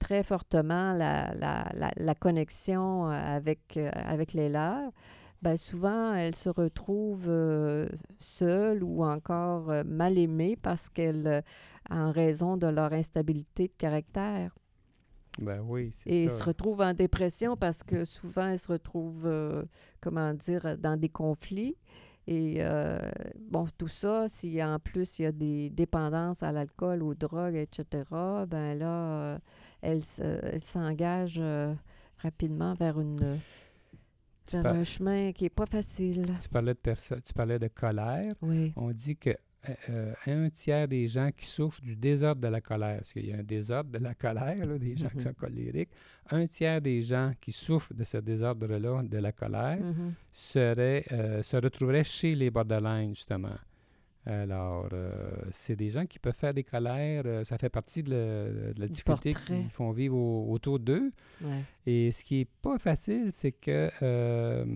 très 0.00 0.25
fortement 0.25 0.93
la, 0.93 1.33
la, 1.35 1.71
la, 1.73 1.93
la 1.97 2.15
connexion 2.17 3.07
avec, 3.07 3.77
euh, 3.77 3.91
avec 3.95 4.33
les 4.33 4.49
leurs, 4.49 4.91
ben 5.42 5.57
souvent 5.57 6.14
elles 6.14 6.35
se 6.35 6.49
retrouvent 6.49 7.28
euh, 7.28 7.87
seules 8.18 8.83
ou 8.83 9.04
encore 9.04 9.71
euh, 9.71 9.85
mal 9.85 10.18
aimées 10.18 10.57
parce 10.61 10.88
qu'elles, 10.88 11.26
euh, 11.26 11.40
en 11.90 12.11
raison 12.12 12.57
de 12.57 12.66
leur 12.66 12.92
instabilité 12.92 13.68
de 13.68 13.73
caractère, 13.78 14.54
Ben 15.38 15.61
oui, 15.66 15.92
c'est 15.97 16.11
et 16.11 16.28
ça. 16.28 16.38
se 16.38 16.45
retrouvent 16.45 16.80
en 16.83 16.92
dépression 16.92 17.57
parce 17.57 17.83
que 17.83 18.04
souvent 18.04 18.49
elles 18.49 18.59
se 18.59 18.73
retrouvent, 18.73 19.30
comment 20.00 20.35
dire, 20.35 20.76
dans 20.78 20.99
des 20.99 21.09
conflits. 21.09 21.76
Et 22.30 22.57
euh, 22.59 22.99
bon, 23.50 23.64
tout 23.78 23.88
ça, 23.88 24.28
si 24.28 24.62
en 24.62 24.78
plus 24.78 25.18
il 25.18 25.23
y 25.23 25.25
a 25.25 25.33
des 25.33 25.71
dépendances 25.71 26.42
à 26.42 26.52
l'alcool, 26.52 27.02
aux 27.02 27.14
drogues, 27.14 27.54
etc., 27.54 28.02
ben 28.47 28.78
là, 28.78 29.38
euh, 29.83 30.00
s'engagent 30.59 31.40
euh, 31.40 31.73
rapidement 32.18 32.75
vers, 32.75 33.00
une, 33.00 33.40
vers 34.57 34.62
par- 34.64 34.75
un 34.75 34.85
chemin 34.85 35.33
qui 35.33 35.45
n'est 35.45 35.50
pas 35.50 35.67
facile. 35.67 36.23
Tu 36.40 36.49
parlais 36.49 36.75
de 36.75 36.78
perso- 36.78 37.21
tu 37.21 37.33
parlais 37.33 37.59
de 37.59 37.69
colère. 37.69 38.33
Oui. 38.43 38.73
On 38.76 38.90
dit 38.90 39.17
que 39.17 39.31
euh, 39.69 39.73
euh, 39.90 40.14
un 40.47 40.49
tiers 40.50 40.87
des 40.87 41.09
gens 41.09 41.31
qui 41.37 41.45
souffrent 41.45 41.83
du 41.83 41.97
désordre 41.97 42.40
de 42.40 42.47
la 42.47 42.61
colère, 42.61 42.99
parce 42.99 43.12
qu'il 43.12 43.26
y 43.28 43.33
a 43.33 43.38
un 43.38 43.43
désordre 43.43 43.90
de 43.90 43.99
la 43.99 44.14
colère, 44.14 44.64
là, 44.64 44.78
des 44.78 44.97
gens 44.97 45.09
qui 45.09 45.17
Mhm. 45.17 45.21
sont 45.23 45.33
colériques, 45.35 45.90
un 46.31 46.47
tiers 46.47 46.81
des 46.81 47.02
gens 47.02 47.33
qui 47.40 47.50
souffrent 47.50 47.93
de 47.93 48.05
ce 48.05 48.19
désordre-là, 48.19 49.02
de 49.02 49.19
la 49.19 49.33
colère, 49.33 49.81
Mhm. 49.83 50.14
seraient, 50.33 51.05
euh, 51.12 51.43
se 51.43 51.57
retrouveraient 51.57 52.05
chez 52.05 52.37
les 52.37 52.50
borderline, 52.50 53.14
justement. 53.17 53.57
Alors, 54.27 54.89
euh, 54.93 55.31
c'est 55.51 55.77
des 55.77 55.89
gens 55.91 56.05
qui 56.05 56.19
peuvent 56.19 56.35
faire 56.37 56.53
des 56.53 56.65
colères, 56.65 57.23
euh, 57.25 57.45
ça 57.45 57.57
fait 57.57 57.71
partie 57.71 58.03
de, 58.03 58.11
le- 58.11 58.73
de 58.75 58.81
la 58.81 58.87
difficulté 58.89 59.33
qu'ils 59.47 59.71
font 59.71 59.91
vivre 59.93 60.17
au- 60.17 60.53
autour 60.53 60.79
d'eux. 60.79 61.11
Ouais. 61.43 61.63
Et 61.87 62.13
ce 62.13 62.25
qui 62.25 62.41
est 62.41 62.49
pas 62.61 62.77
facile, 62.79 63.31
c'est 63.33 63.53
que 63.53 63.91
euh, 64.03 64.67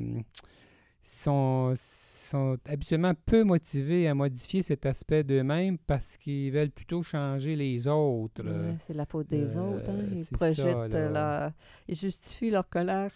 sont, 1.03 1.75
sont 1.77 2.57
habituellement 2.67 3.13
peu 3.27 3.43
motivés 3.45 4.09
à 4.09 4.15
modifier 4.15 4.63
cet 4.63 4.87
aspect 4.87 5.23
d'eux-mêmes 5.25 5.77
parce 5.77 6.17
qu'ils 6.17 6.51
veulent 6.53 6.71
plutôt 6.71 7.03
changer 7.03 7.55
les 7.57 7.87
autres. 7.89 8.45
Ouais, 8.45 8.77
c'est 8.79 8.95
la 8.95 9.05
faute 9.05 9.27
des 9.29 9.57
autres. 9.57 9.91
hein. 9.91 9.99
Ils 10.13 10.25
ça, 10.25 10.37
projettent 10.37 10.93
leur- 10.93 11.53
Ils 11.89 11.97
justifient 11.97 12.51
leur 12.51 12.69
colère 12.69 13.13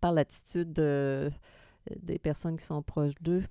par 0.00 0.12
l'attitude 0.12 0.72
de- 0.72 1.30
des 2.02 2.18
personnes 2.18 2.56
qui 2.56 2.64
sont 2.64 2.82
proches 2.82 3.14
d'eux. 3.20 3.42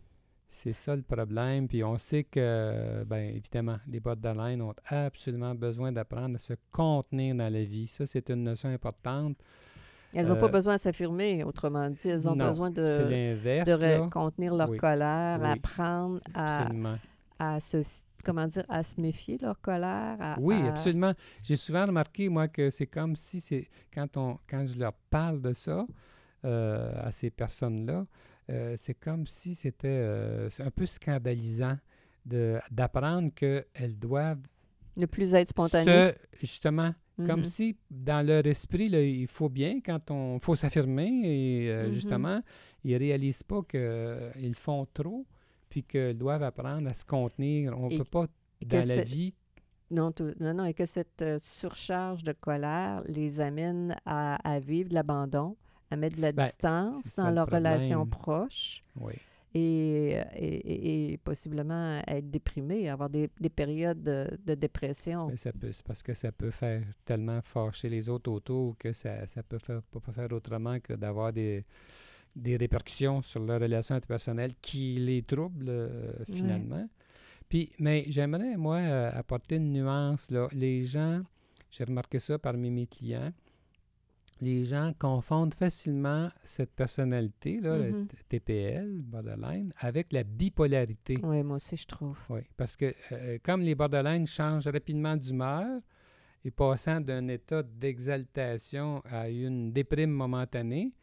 C'est 0.51 0.73
ça 0.73 0.95
le 0.95 1.03
problème. 1.03 1.67
Puis 1.67 1.83
on 1.83 1.97
sait 1.97 2.23
que, 2.23 3.03
ben 3.05 3.35
évidemment, 3.35 3.77
les 3.87 3.99
borderline 3.99 4.61
ont 4.61 4.73
absolument 4.87 5.53
besoin 5.55 5.91
d'apprendre 5.91 6.35
à 6.35 6.39
se 6.39 6.53
contenir 6.73 7.35
dans 7.35 7.53
la 7.53 7.63
vie. 7.63 7.85
Ça, 7.87 8.05
c'est 8.07 8.29
une 8.29 8.43
notion 8.43 8.69
importante. 8.69 9.37
Elles 10.11 10.27
n'ont 10.27 10.35
pas 10.37 10.47
Euh, 10.47 10.49
besoin 10.49 10.75
de 10.75 10.79
s'affirmer, 10.79 11.43
autrement 11.43 11.87
dit. 11.91 12.09
Elles 12.09 12.27
ont 12.27 12.35
non, 12.35 12.47
besoin 12.47 12.71
de, 12.71 12.81
de 12.81 14.09
contenir 14.09 14.55
leur 14.55 14.69
Oui. 14.71 14.77
colère, 14.77 15.39
Oui. 15.41 15.49
apprendre 15.51 16.19
à, 16.33 16.67
à 17.37 17.59
se 17.59 17.83
comment 18.25 18.47
dire 18.47 18.65
à 18.67 18.83
se 18.83 18.99
méfier 18.99 19.37
de 19.37 19.45
leur 19.45 19.61
colère. 19.61 20.17
à- 20.19 20.35
Oui, 20.39 20.55
à- 20.63 20.69
absolument. 20.69 21.13
J'ai 21.43 21.55
souvent 21.55 21.85
remarqué, 21.85 22.27
moi, 22.27 22.47
que 22.47 22.69
c'est 22.71 22.87
comme 22.87 23.15
si 23.15 23.39
c'est 23.39 23.65
quand 23.93 24.17
on 24.17 24.39
quand 24.49 24.65
je 24.65 24.77
leur 24.79 24.93
parle 25.11 25.41
de 25.41 25.53
ça 25.53 25.85
euh, 26.43 26.91
à 27.07 27.11
ces 27.11 27.29
personnes-là, 27.29 28.05
euh, 28.49 28.75
c'est 28.77 28.95
comme 28.95 29.25
si 29.27 29.55
c'était 29.55 29.87
euh, 29.87 30.49
un 30.59 30.71
peu 30.71 30.85
scandalisant 30.85 31.77
de 32.25 32.59
d'apprendre 32.71 33.31
qu'elles 33.33 33.97
doivent 33.97 34.41
Ne 34.97 35.05
plus 35.05 35.33
être 35.33 35.47
spontané. 35.47 35.85
se 35.85 36.15
justement 36.39 36.93
comme 37.17 37.39
Mhm. 37.41 37.43
si 37.45 37.77
dans 37.91 38.25
leur 38.25 38.45
esprit 38.45 38.87
là, 38.89 39.01
il 39.01 39.27
faut 39.27 39.49
bien 39.49 39.81
quand 39.81 40.09
on 40.11 40.39
faut 40.39 40.55
s'affirmer 40.55 41.09
et 41.23 41.69
euh, 41.69 41.87
Mhm. 41.87 41.91
justement 41.93 42.41
ils 42.83 42.95
réalisent 42.97 43.43
pas 43.43 43.61
qu'ils 43.63 44.55
font 44.55 44.85
trop 44.93 45.25
puis 45.69 45.83
qu'ils 45.83 46.17
doivent 46.17 46.43
apprendre 46.43 46.89
à 46.89 46.93
se 46.93 47.03
contenir. 47.05 47.77
On 47.77 47.89
Et- 47.89 47.97
peut 47.97 48.03
pas 48.05 48.25
dans 48.65 48.87
la 48.87 49.03
vie 49.03 49.33
Non, 49.91 50.11
tout- 50.11 50.33
non, 50.39 50.53
non, 50.53 50.65
et 50.65 50.73
que 50.73 50.85
cette 50.85 51.21
euh, 51.21 51.37
surcharge 51.39 52.23
de 52.23 52.31
colère 52.31 53.01
les 53.07 53.41
amène 53.41 53.95
à, 54.05 54.35
à 54.47 54.59
vivre 54.59 54.89
de 54.89 54.93
l'abandon, 54.93 55.57
à 55.91 55.95
mettre 55.95 56.15
de 56.17 56.21
la 56.21 56.31
Ben, 56.31 56.43
distance 56.43 57.15
dans 57.15 57.29
le 57.29 57.35
leurs 57.35 57.47
relations 57.49 58.05
problème. 58.05 58.09
proches 58.47 58.83
oui. 58.99 59.13
et, 59.55 60.11
et, 60.35 60.55
et- 60.55 61.13
et 61.13 61.17
possiblement 61.17 62.01
être 62.07 62.29
déprimé, 62.29 62.89
avoir 62.89 63.09
des, 63.09 63.29
des 63.39 63.49
périodes 63.49 64.01
de, 64.03 64.37
de 64.45 64.53
dépression. 64.55 65.27
Mais 65.27 65.37
ça 65.37 65.51
peut, 65.51 65.71
parce 65.85 66.03
que 66.03 66.13
ça 66.13 66.31
peut 66.31 66.51
faire 66.51 66.83
tellement 67.05 67.41
fâcher 67.41 67.89
les 67.89 68.07
autres 68.09 68.31
autour 68.31 68.77
que 68.77 68.93
ça, 68.93 69.25
ça 69.27 69.41
peut 69.43 69.57
faire, 69.59 69.81
pas 69.83 70.11
faire 70.11 70.31
autrement 70.31 70.79
que 70.79 70.93
d'avoir 70.93 71.33
des, 71.33 71.65
des 72.35 72.55
répercussions 72.57 73.21
sur 73.23 73.43
leurs 73.43 73.59
relations 73.59 73.95
interpersonnelles 73.95 74.53
qui 74.61 74.95
les 74.99 75.23
troublent 75.23 75.65
euh, 75.69 76.11
Ouais. 76.19 76.25
finalement. 76.35 76.87
Puis, 77.49 77.71
mais 77.79 78.05
j'aimerais, 78.07 78.55
moi, 78.57 78.75
euh, 78.77 79.09
apporter 79.11 79.55
une 79.55 79.73
nuance. 79.73 80.29
Là. 80.29 80.47
Les 80.51 80.83
gens, 80.83 81.23
j'ai 81.71 81.83
remarqué 81.83 82.19
ça 82.19 82.37
parmi 82.37 82.69
mes 82.69 82.85
clients, 82.85 83.33
les 84.41 84.65
gens 84.65 84.93
confondent 84.97 85.53
facilement 85.53 86.29
cette 86.43 86.71
personnalité, 86.71 87.59
là, 87.59 87.77
le 87.77 87.91
Mhm. 87.91 88.07
t- 88.07 88.17
TPL, 88.29 89.01
borderline, 89.01 89.71
avec 89.79 90.13
la 90.13 90.23
bipolarité. 90.23 91.15
Oui, 91.23 91.43
moi 91.43 91.57
aussi, 91.57 91.75
je 91.77 91.85
trouve. 91.87 92.17
Oui, 92.29 92.41
parce 92.57 92.75
que 92.75 92.93
euh, 93.11 93.37
comme 93.43 93.61
les 93.61 93.75
borderline 93.75 94.25
changent 94.27 94.67
rapidement 94.67 95.17
d'humeur 95.17 95.81
et 96.45 96.51
passant 96.51 97.01
d'un 97.01 97.27
état 97.27 97.63
d'exaltation 97.63 99.01
à 99.11 99.29
une 99.29 99.71
déprime 99.73 100.11
momentanée, 100.11 100.93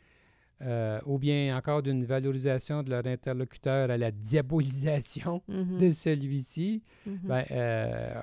euh, 0.62 0.98
ou 1.04 1.18
bien 1.18 1.54
encore 1.54 1.82
d'une 1.82 2.04
valorisation 2.06 2.82
de 2.82 2.88
leur 2.88 3.06
interlocuteur 3.06 3.90
à 3.90 3.98
la 3.98 4.10
diabolisation 4.10 5.42
Mhm, 5.48 5.78
de 5.78 5.90
celui-ci, 5.90 6.82
ben, 7.04 7.44
euh, 7.50 8.14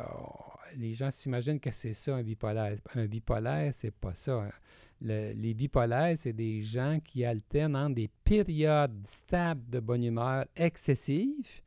les 0.78 0.94
gens 0.94 1.12
s'imaginent 1.12 1.60
que 1.60 1.72
c'est 1.72 1.94
ça 1.94 2.16
un 2.16 2.24
bipolaire. 2.24 2.78
Un 2.96 3.06
bipolaire, 3.06 3.74
c'est 3.74 3.92
pas 3.94 4.16
ça. 4.16 4.44
hein. 4.44 4.50
Le- 5.02 5.34
les 5.34 5.54
bipolaires, 5.54 6.18
c'est 6.18 6.34
des 6.34 6.62
gens 6.62 7.00
qui 7.04 7.26
alternent 7.26 7.76
entre 7.76 7.96
des 7.96 8.10
périodes 8.24 9.06
stables 9.06 9.70
de 9.70 9.80
bonne 9.80 10.04
humeur 10.04 10.46
excessive, 10.56 11.62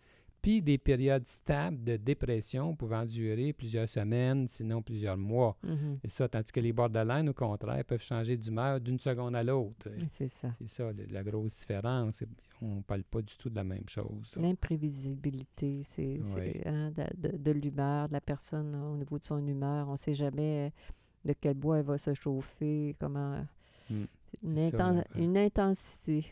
puis 0.46 0.62
des 0.62 0.78
périodes 0.78 1.26
stables 1.26 1.82
de 1.82 1.96
dépression 1.96 2.76
pouvant 2.76 3.04
durer 3.04 3.52
plusieurs 3.52 3.88
semaines, 3.88 4.46
sinon 4.46 4.80
plusieurs 4.80 5.16
mois. 5.16 5.56
Mhm. 5.64 5.98
Et 6.04 6.08
ça, 6.08 6.28
tandis 6.28 6.52
que 6.52 6.60
les 6.60 6.72
borderline, 6.72 7.28
au 7.28 7.34
contraire, 7.34 7.84
peuvent 7.84 8.00
changer 8.00 8.36
d'humeur 8.36 8.80
d'une 8.80 9.00
seconde 9.00 9.34
à 9.34 9.42
l'autre. 9.42 9.88
C'est 10.06 10.28
ça. 10.28 10.54
C'est 10.60 10.68
ça, 10.68 10.90
la 11.10 11.24
grosse 11.24 11.58
différence. 11.58 12.22
On 12.62 12.76
ne 12.76 12.82
parle 12.82 13.02
pas 13.02 13.22
du 13.22 13.34
tout 13.36 13.50
de 13.50 13.56
la 13.56 13.64
même 13.64 13.88
chose. 13.88 14.36
L'imprévisibilité, 14.36 15.80
c'est 15.82 16.20
hein, 16.64 16.92
de, 16.92 17.28
de- 17.28 17.36
de 17.38 17.50
l'humeur 17.50 18.06
de 18.06 18.12
la 18.12 18.20
personne 18.20 18.72
hein, 18.76 18.90
au 18.92 18.96
niveau 18.96 19.18
de 19.18 19.24
son 19.24 19.44
humeur. 19.44 19.88
On 19.88 19.92
ne 19.92 19.96
sait 19.96 20.14
jamais 20.14 20.72
de 21.24 21.34
quel 21.40 21.54
bois 21.54 21.78
elle 21.80 21.86
va 21.86 21.98
se 21.98 22.14
chauffer, 22.14 22.94
comment. 23.00 23.44
Mm. 23.90 24.04
Ça, 24.70 24.94
une 25.16 25.36
intensité. 25.38 26.24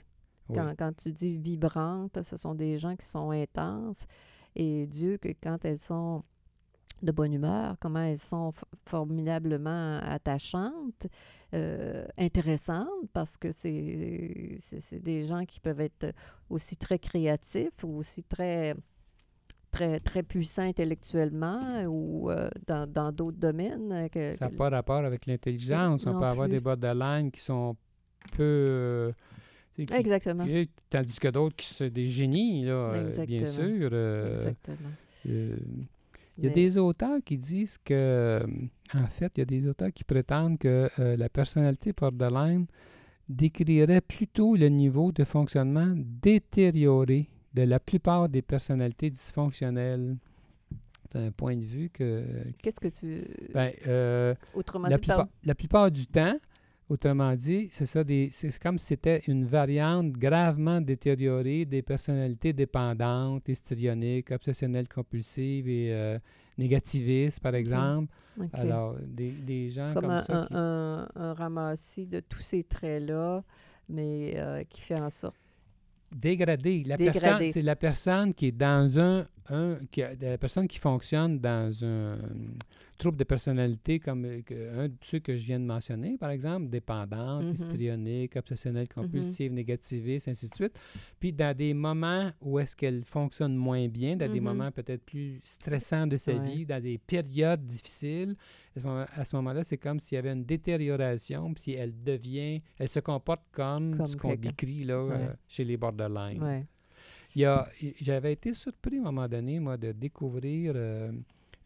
Oui. 0.48 0.56
Quand, 0.56 0.74
quand 0.78 0.92
tu 0.96 1.10
dis 1.12 1.36
vibrante, 1.38 2.22
ce 2.22 2.36
sont 2.36 2.54
des 2.54 2.78
gens 2.78 2.94
qui 2.96 3.06
sont 3.06 3.30
intenses. 3.30 4.06
Et 4.56 4.86
Dieu, 4.86 5.16
que 5.18 5.28
quand 5.42 5.64
elles 5.64 5.78
sont 5.78 6.22
de 7.02 7.12
bonne 7.12 7.32
humeur, 7.32 7.76
comment 7.80 8.00
elles 8.02 8.18
sont 8.18 8.52
formidablement 8.86 9.98
attachantes, 10.02 11.06
euh, 11.54 12.06
intéressantes, 12.16 12.88
parce 13.12 13.36
que 13.36 13.52
c'est 13.52 15.00
des 15.02 15.24
gens 15.24 15.44
qui 15.44 15.60
peuvent 15.60 15.80
être 15.80 16.12
aussi 16.50 16.76
très 16.76 16.98
créatifs 16.98 17.82
ou 17.82 17.96
aussi 17.98 18.22
très 18.22 18.74
très 19.70 19.98
très 19.98 20.22
puissants 20.22 20.62
intellectuellement 20.62 21.84
ou 21.86 22.30
euh, 22.30 22.48
dans 22.66 22.86
dans 22.90 23.10
d'autres 23.12 23.38
domaines. 23.38 23.90
euh, 23.92 24.08
Que, 24.08 24.34
Ça 24.36 24.44
n'a 24.46 24.50
que- 24.52 24.56
pas 24.56 24.70
rapport 24.70 25.04
avec 25.04 25.26
l'intelligence. 25.26 26.06
On 26.06 26.18
peut 26.20 26.26
avoir 26.26 26.48
des 26.48 26.60
borderline 26.60 27.30
qui 27.30 27.40
sont 27.40 27.76
peu. 28.36 28.42
euh, 28.42 29.12
qui- 29.74 29.86
Exactement. 29.92 30.44
qui- 30.44 30.70
tandis 30.90 31.18
que 31.18 31.28
d'autres 31.28 31.56
qui 31.56 31.66
sont 31.66 31.88
des 31.88 32.06
génies, 32.06 32.64
là, 32.64 32.72
euh, 32.72 33.26
bien 33.26 33.46
sûr. 33.46 33.88
euh, 33.92 34.36
Exactement. 34.36 34.90
euh, 35.28 35.56
Il 36.36 36.42
y 36.42 36.46
a 36.48 36.50
Mais- 36.50 36.54
des 36.56 36.76
auteurs 36.78 37.18
qui 37.24 37.38
disent 37.38 37.78
que, 37.84 38.44
en 38.92 39.06
fait, 39.06 39.32
il 39.36 39.40
y 39.40 39.42
a 39.42 39.44
des 39.44 39.68
auteurs 39.68 39.92
qui 39.92 40.02
prétendent 40.02 40.58
que 40.58 40.88
la 40.98 41.28
personnalité 41.28 41.92
borderline 41.92 42.66
décrirait 43.28 44.00
plutôt 44.00 44.56
le 44.56 44.68
niveau 44.68 45.12
de 45.12 45.22
fonctionnement 45.24 45.94
détérioré 45.96 47.26
de 47.54 47.62
la 47.62 47.78
plupart 47.78 48.28
des 48.28 48.42
personnalités 48.42 49.10
dysfonctionnelles. 49.10 50.16
C'est 51.12 51.18
un 51.20 51.30
point 51.30 51.56
de 51.56 51.64
vue 51.64 51.88
que... 51.90 52.24
Qu'est-ce 52.60 52.80
que 52.80 52.88
tu. 52.88 53.24
ben, 53.54 53.70
euh, 53.86 54.34
autrement 54.54 54.88
la, 54.88 54.98
dit, 54.98 55.06
par- 55.06 55.28
la 55.44 55.54
plupart 55.54 55.90
du 55.92 56.06
temps, 56.08 56.36
autrement 56.88 57.34
dit, 57.34 57.68
c'est 57.70 57.86
ça, 57.86 58.02
c'est 58.30 58.58
comme 58.58 58.78
si 58.78 58.86
c'était 58.86 59.22
une 59.26 59.46
variante 59.46 60.12
gravement 60.12 60.80
détériorée 60.80 61.64
des 61.64 61.82
personnalités 61.82 62.52
dépendantes, 62.52 63.48
histrioniques, 63.48 64.30
obsessionnelles 64.30 64.88
compulsives 64.88 65.68
et 65.68 65.92
euh, 65.92 66.18
négativistes, 66.58 67.40
par 67.40 67.54
exemple. 67.54 68.12
OK. 68.38 68.48
Alors, 68.52 68.96
des, 69.06 69.30
des 69.30 69.70
gens 69.70 69.92
comme 69.94 70.02
comme, 70.02 70.10
un, 70.10 70.22
ça 70.22 70.44
qui- 70.48 70.54
un- 70.54 71.08
un 71.14 71.32
ramassis 71.34 72.06
de 72.06 72.20
tous 72.20 72.42
ces 72.42 72.64
traits-là, 72.64 73.42
mais 73.88 74.34
euh, 74.36 74.62
qui 74.68 74.80
fait 74.80 75.00
en 75.00 75.10
sorte. 75.10 75.36
dégradé. 76.14 76.84
La 76.86 76.96
Dégradé. 76.96 77.20
personne, 77.20 77.52
c'est 77.52 77.62
la 77.62 77.76
personne 77.76 78.34
qui 78.34 78.46
est 78.46 78.52
dans 78.52 78.98
un, 78.98 79.26
un 79.50 79.76
qui 79.90 80.02
la 80.20 80.38
personne 80.38 80.68
qui 80.68 80.78
fonctionne 80.78 81.38
dans 81.38 81.84
un 81.84 82.18
trouble 83.04 83.16
de 83.18 83.24
personnalité 83.24 84.00
comme 84.00 84.24
euh, 84.24 84.84
un 84.84 84.88
de 84.88 84.94
ceux 85.02 85.18
que 85.20 85.36
je 85.36 85.44
viens 85.44 85.60
de 85.60 85.64
mentionner, 85.64 86.16
par 86.18 86.30
exemple, 86.30 86.68
dépendante, 86.68 87.44
Mhm. 87.44 87.52
histrionique, 87.52 88.36
obsessionnelle, 88.36 88.88
compulsive, 88.88 89.52
négativiste, 89.52 90.28
ainsi 90.28 90.48
de 90.48 90.54
suite. 90.54 90.78
Puis 91.20 91.32
dans 91.32 91.56
des 91.56 91.74
moments 91.74 92.30
où 92.40 92.58
est-ce 92.58 92.74
qu'elle 92.74 93.04
fonctionne 93.04 93.54
moins 93.56 93.86
bien, 93.88 94.16
dans 94.16 94.30
des 94.30 94.40
Mhm. 94.40 94.44
moments 94.44 94.72
peut-être 94.72 95.04
plus 95.04 95.40
stressants 95.44 96.06
de 96.06 96.16
sa 96.16 96.32
Ouais. 96.34 96.40
vie, 96.50 96.66
dans 96.66 96.82
des 96.82 96.98
périodes 96.98 97.64
difficiles, 97.64 98.36
à 98.76 99.24
ce 99.24 99.36
moment-là, 99.36 99.62
c'est 99.62 99.78
comme 99.78 100.00
s'il 100.00 100.16
y 100.16 100.18
avait 100.18 100.32
une 100.32 100.44
détérioration, 100.44 101.52
puis 101.54 101.72
elle 101.72 101.94
devient, 102.02 102.60
elle 102.78 102.88
se 102.88 103.00
comporte 103.00 103.42
comme, 103.52 103.96
Comme 103.96 104.06
ce 104.06 104.16
qu'on 104.16 104.34
décrit 104.34 104.84
là, 104.84 105.04
Ouais. 105.04 105.14
euh, 105.14 105.32
chez 105.46 105.64
les 105.64 105.76
borderline. 105.76 106.42
Ouais. 106.42 106.66
J'avais 108.00 108.32
été 108.32 108.54
surpris 108.54 108.96
à 108.98 109.00
un 109.00 109.04
moment 109.04 109.28
donné, 109.28 109.58
moi, 109.60 109.76
de 109.76 109.92
découvrir 109.92 110.72
euh, 110.76 111.12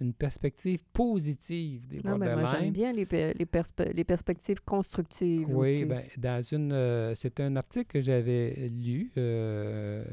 une 0.00 0.12
perspective 0.14 0.80
positive 0.92 1.88
des 1.88 1.96
Non, 2.04 2.16
mais 2.18 2.26
moi, 2.26 2.34
j'aime 2.36 2.42
borderline. 2.42 2.72
bien 2.72 2.92
les, 2.92 3.06
pe- 3.06 3.32
les, 3.36 3.46
perspe- 3.46 3.92
les 3.92 4.04
perspectives 4.04 4.60
constructives 4.64 5.48
Oui, 5.48 5.56
aussi. 5.82 5.84
ben, 5.86 6.02
dans 6.18 6.40
une, 6.42 6.72
euh, 6.72 7.14
c'est 7.16 7.40
un 7.40 7.56
article 7.56 7.86
que 7.86 8.00
j'avais 8.00 8.68
lu. 8.70 9.10
euh, 9.18 10.04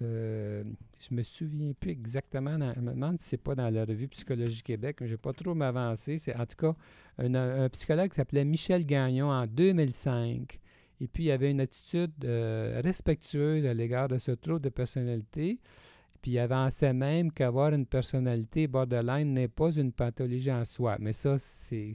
euh, 0.00 0.64
je 1.08 1.14
me 1.14 1.22
souviens 1.22 1.72
plus 1.78 1.90
exactement. 1.90 2.56
dans- 2.58 2.72
je 2.74 2.80
me 2.80 2.92
demande 2.92 3.18
si 3.18 3.28
c'est 3.30 3.36
pas 3.42 3.54
dans 3.54 3.68
la 3.70 3.84
revue 3.84 4.08
Psychologie 4.08 4.62
Québec, 4.62 4.98
mais 5.00 5.06
je 5.06 5.12
vais 5.14 5.18
pas 5.18 5.32
trop 5.32 5.54
m'avancer. 5.54 6.18
C'est 6.18 6.34
en 6.36 6.46
tout 6.46 6.56
cas 6.56 6.74
un, 7.18 7.34
un 7.34 7.68
psychologue 7.68 8.10
qui 8.10 8.16
s'appelait 8.16 8.44
Michel 8.44 8.86
Gagnon 8.86 9.30
en 9.30 9.46
2005. 9.46 10.58
Et 11.00 11.08
puis, 11.08 11.24
il 11.24 11.30
avait 11.32 11.50
une 11.50 11.60
attitude 11.60 12.12
euh, 12.24 12.80
respectueuse 12.84 13.66
à 13.66 13.74
l'égard 13.74 14.06
de 14.06 14.18
ce 14.18 14.30
trouble 14.30 14.60
de 14.60 14.68
personnalité. 14.68 15.58
Puis, 16.22 16.30
il 16.32 16.38
avançait 16.38 16.92
même 16.92 17.32
qu'avoir 17.32 17.74
une 17.74 17.84
personnalité 17.84 18.68
borderline 18.68 19.34
n'est 19.34 19.48
pas 19.48 19.72
une 19.72 19.90
pathologie 19.92 20.52
en 20.52 20.64
soi. 20.64 20.96
Mais 21.00 21.12
ça, 21.12 21.36
c'est 21.36 21.92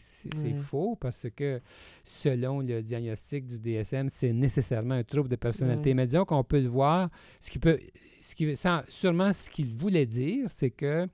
faux 0.61 0.97
parce 0.99 1.27
que 1.33 1.61
selon 2.03 2.59
le 2.59 2.81
diagnostic 2.83 3.47
du 3.47 3.57
DSM, 3.57 4.09
c'est 4.09 4.33
nécessairement 4.33 4.95
un 4.95 5.03
trouble 5.03 5.29
de 5.29 5.37
personnalité. 5.37 5.91
Ouais. 5.91 5.93
Mais 5.95 6.05
disons 6.05 6.25
qu'on 6.25 6.43
peut 6.43 6.59
le 6.59 6.67
voir, 6.67 7.09
ce 7.39 7.49
qui 7.49 7.57
peut, 7.59 7.79
ce 8.21 8.35
qui, 8.35 8.55
sans- 8.57 8.81
sûrement 8.89 9.31
ce 9.31 9.49
qu'il 9.49 9.67
voulait 9.67 10.05
dire, 10.05 10.49
c'est 10.49 10.71
que 10.71 11.07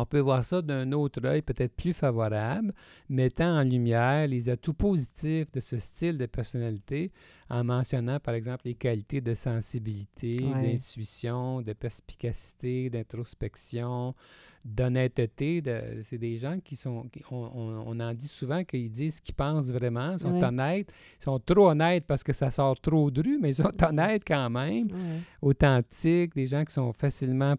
on 0.00 0.06
peut 0.06 0.20
voir 0.20 0.44
ça 0.44 0.62
d'un 0.62 0.92
autre 0.92 1.24
œil 1.26 1.42
peut-être 1.42 1.74
plus 1.74 1.92
favorable, 1.92 2.72
mettant 3.08 3.58
en 3.58 3.62
lumière 3.64 4.26
les 4.28 4.48
atouts 4.48 4.74
positifs 4.74 5.50
de 5.52 5.60
ce 5.60 5.78
style 5.78 6.16
de 6.18 6.26
personnalité 6.26 7.10
en 7.50 7.64
mentionnant 7.64 8.20
par 8.20 8.34
exemple 8.34 8.62
les 8.66 8.74
qualités 8.74 9.20
de 9.20 9.34
sensibilité, 9.34 10.36
Ouais. 10.44 10.72
d'intuition, 10.72 11.62
de 11.62 11.72
perspicacité, 11.72 12.90
d'introspection, 12.90 14.14
d'honnêteté. 14.64 15.62
de- 15.62 16.00
c'est 16.02 16.18
des 16.18 16.36
gens 16.36 16.58
qui 16.60 16.76
sont, 16.76 17.08
qui- 17.08 17.22
on, 17.30 17.36
on- 17.36 17.84
on 17.86 18.00
en 18.00 18.12
dit 18.12 18.28
souvent 18.28 18.64
qu'ils 18.64 18.90
disent 18.90 19.16
ce 19.16 19.20
qu'ils 19.22 19.34
pensent 19.34 19.70
vraiment, 19.70 20.18
sont 20.18 20.32
Ouais. 20.38 20.44
honnêtes, 20.44 20.92
ils 21.20 21.24
sont 21.24 21.38
trop 21.38 21.70
honnêtes 21.70 22.04
parce 22.06 22.22
que 22.22 22.32
ça 22.32 22.50
sort 22.50 22.78
trop 22.80 23.10
de 23.10 23.22
rue, 23.22 23.38
mais 23.40 23.50
ils 23.50 23.54
sont 23.54 23.72
honnêtes 23.82 24.24
quand 24.26 24.50
même 24.50 24.86
Ouais. 24.86 25.20
authentiques, 25.40 26.34
des 26.34 26.46
gens 26.46 26.64
qui 26.64 26.72
sont 26.72 26.92
facilement 26.92 27.54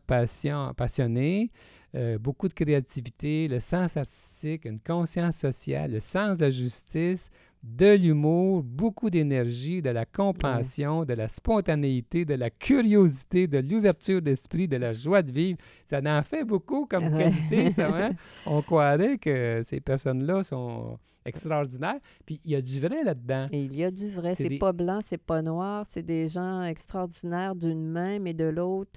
passionnés, 0.78 1.52
euh, 1.96 2.18
beaucoup 2.20 2.48
de 2.48 2.54
créativité, 2.54 3.48
le 3.48 3.60
sens 3.60 3.98
artistique, 3.98 4.66
une 4.66 4.80
conscience 4.80 5.38
sociale, 5.38 5.92
le 5.94 6.00
sens 6.00 6.38
de 6.38 6.46
la 6.46 6.52
justice, 6.52 7.30
de 7.64 7.94
l'humour, 7.96 8.64
beaucoup 8.64 9.10
d'énergie, 9.10 9.82
de 9.82 9.90
la 9.90 10.06
compassion, 10.06 11.04
de 11.04 11.14
la 11.14 11.28
spontanéité, 11.28 12.24
de 12.24 12.36
la 12.36 12.50
curiosité, 12.50 13.48
de 13.48 13.58
l'ouverture 13.58 14.22
d'esprit, 14.22 14.68
de 14.68 14.78
la 14.78 14.94
joie 14.94 15.22
de 15.22 15.32
vivre. 15.32 15.58
Ça 15.86 16.00
en 16.06 16.24
fait 16.24 16.44
beaucoup 16.46 16.86
comme 16.86 17.14
Ouais. 17.14 17.24
qualité, 17.24 17.72
ça. 17.72 17.90
hein? 17.94 18.12
On 18.46 18.62
croirait 18.62 19.18
que 19.18 19.62
ces 19.66 19.82
personnes-là 19.82 20.44
sont 20.44 20.98
extraordinaires. 21.26 22.00
Puis 22.26 22.40
il 22.46 22.52
y 22.52 22.56
a 22.56 22.62
du 22.62 22.80
vrai 22.80 23.04
là-dedans. 23.04 23.48
Et 23.52 23.64
il 23.64 23.76
y 23.76 23.84
a 23.84 23.92
du 23.92 24.10
vrai. 24.10 24.36
C'est 24.36 24.44
C'est 24.44 24.50
des- 24.50 24.58
pas 24.58 24.72
blanc, 24.72 25.00
c'est 25.02 25.18
pas 25.18 25.42
noir. 25.42 25.86
C'est 25.86 26.04
des 26.04 26.28
gens 26.30 26.64
extraordinaires 26.64 27.56
d'une 27.56 27.86
main, 27.86 28.20
mais 28.20 28.34
de 28.34 28.46
l'autre, 28.46 28.92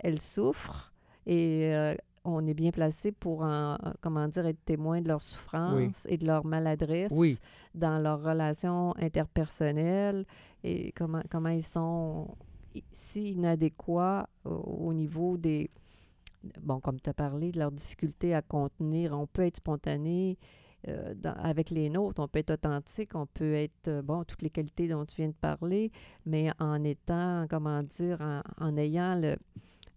elles 0.00 0.20
souffrent. 0.20 0.92
Et 1.26 1.70
euh, 1.72 1.94
on 2.28 2.46
est 2.46 2.54
bien 2.54 2.70
placé 2.70 3.12
pour, 3.12 3.42
en, 3.42 3.76
comment 4.00 4.28
dire, 4.28 4.46
être 4.46 4.64
témoin 4.64 5.00
de 5.00 5.08
leur 5.08 5.22
souffrance 5.22 6.06
et 6.08 6.16
de 6.18 6.26
leur 6.26 6.44
maladresse 6.44 7.12
Oui. 7.14 7.36
dans 7.74 7.98
leurs 8.02 8.22
relations 8.22 8.94
interpersonnelles 8.98 10.24
et 10.64 10.92
comment, 10.92 11.22
comment 11.30 11.48
ils 11.50 11.62
sont 11.62 12.28
si 12.92 13.32
inadéquats 13.32 14.28
au, 14.44 14.50
au 14.88 14.92
niveau 14.92 15.36
des... 15.36 15.70
Bon, 16.62 16.78
comme 16.78 17.00
tu 17.00 17.10
as 17.10 17.14
parlé, 17.14 17.50
de 17.50 17.58
leur 17.58 17.72
difficulté 17.72 18.32
à 18.34 18.42
contenir. 18.42 19.12
On 19.18 19.26
peut 19.26 19.42
être 19.42 19.56
spontané 19.56 20.38
euh, 20.86 21.12
dans- 21.14 21.34
avec 21.34 21.70
les 21.70 21.90
nôtres, 21.90 22.22
on 22.22 22.28
peut 22.28 22.38
être 22.38 22.52
authentique, 22.52 23.16
on 23.16 23.26
peut 23.26 23.54
être, 23.54 23.88
euh, 23.88 24.02
bon, 24.02 24.22
toutes 24.22 24.42
les 24.42 24.50
qualités 24.50 24.86
dont 24.86 25.04
tu 25.04 25.16
viens 25.16 25.28
de 25.28 25.34
parler, 25.34 25.90
mais 26.24 26.52
en 26.60 26.84
étant, 26.84 27.46
comment 27.50 27.82
dire, 27.82 28.20
en, 28.20 28.42
en 28.64 28.76
ayant 28.76 29.16
le, 29.20 29.36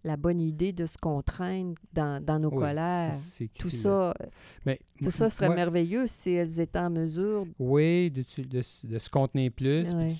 la 0.04 0.16
bonne 0.16 0.40
idée 0.40 0.72
de 0.72 0.84
se 0.86 0.98
contraindre 0.98 1.74
dans, 1.92 2.22
dans 2.22 2.38
nos 2.38 2.50
colères. 2.50 3.14
Tout 3.58 3.70
ça, 3.70 4.12
Mais 4.66 4.78
tout 4.98 5.04
moi- 5.04 5.10
ça 5.12 5.30
serait 5.30 5.46
moi- 5.46 5.54
merveilleux 5.56 6.06
si 6.06 6.30
elles 6.32 6.60
étaient 6.60 6.78
en 6.78 6.90
mesure 6.90 7.46
Oui, 7.58 8.10
de, 8.10 8.24
de 8.84 8.98
se 8.98 9.08
contenir 9.10 9.52
plus, 9.52 9.94
Ouais. 9.94 10.14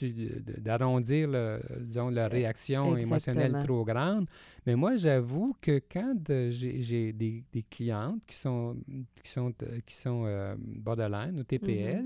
d'arrondir 0.59 1.29
le- 1.29 1.61
disons, 1.81 2.11
la 2.11 2.29
réaction 2.29 2.97
émotionnelle 2.97 3.59
trop 3.65 3.85
grande. 3.85 4.27
Mais 4.67 4.77
moi, 4.77 4.95
j'avoue 4.97 5.57
que 5.61 5.81
quand 5.91 6.15
j'ai 6.51 7.13
des, 7.13 7.43
des 7.53 7.63
clientes 7.65 8.21
qui 8.27 8.37
sont, 8.37 8.77
qui 9.23 9.31
sont, 9.31 9.53
euh, 9.63 9.79
qui 9.85 9.95
sont 9.97 10.23
euh, 10.27 10.55
borderline 10.59 11.39
ou 11.41 11.43
TPL, 11.43 12.05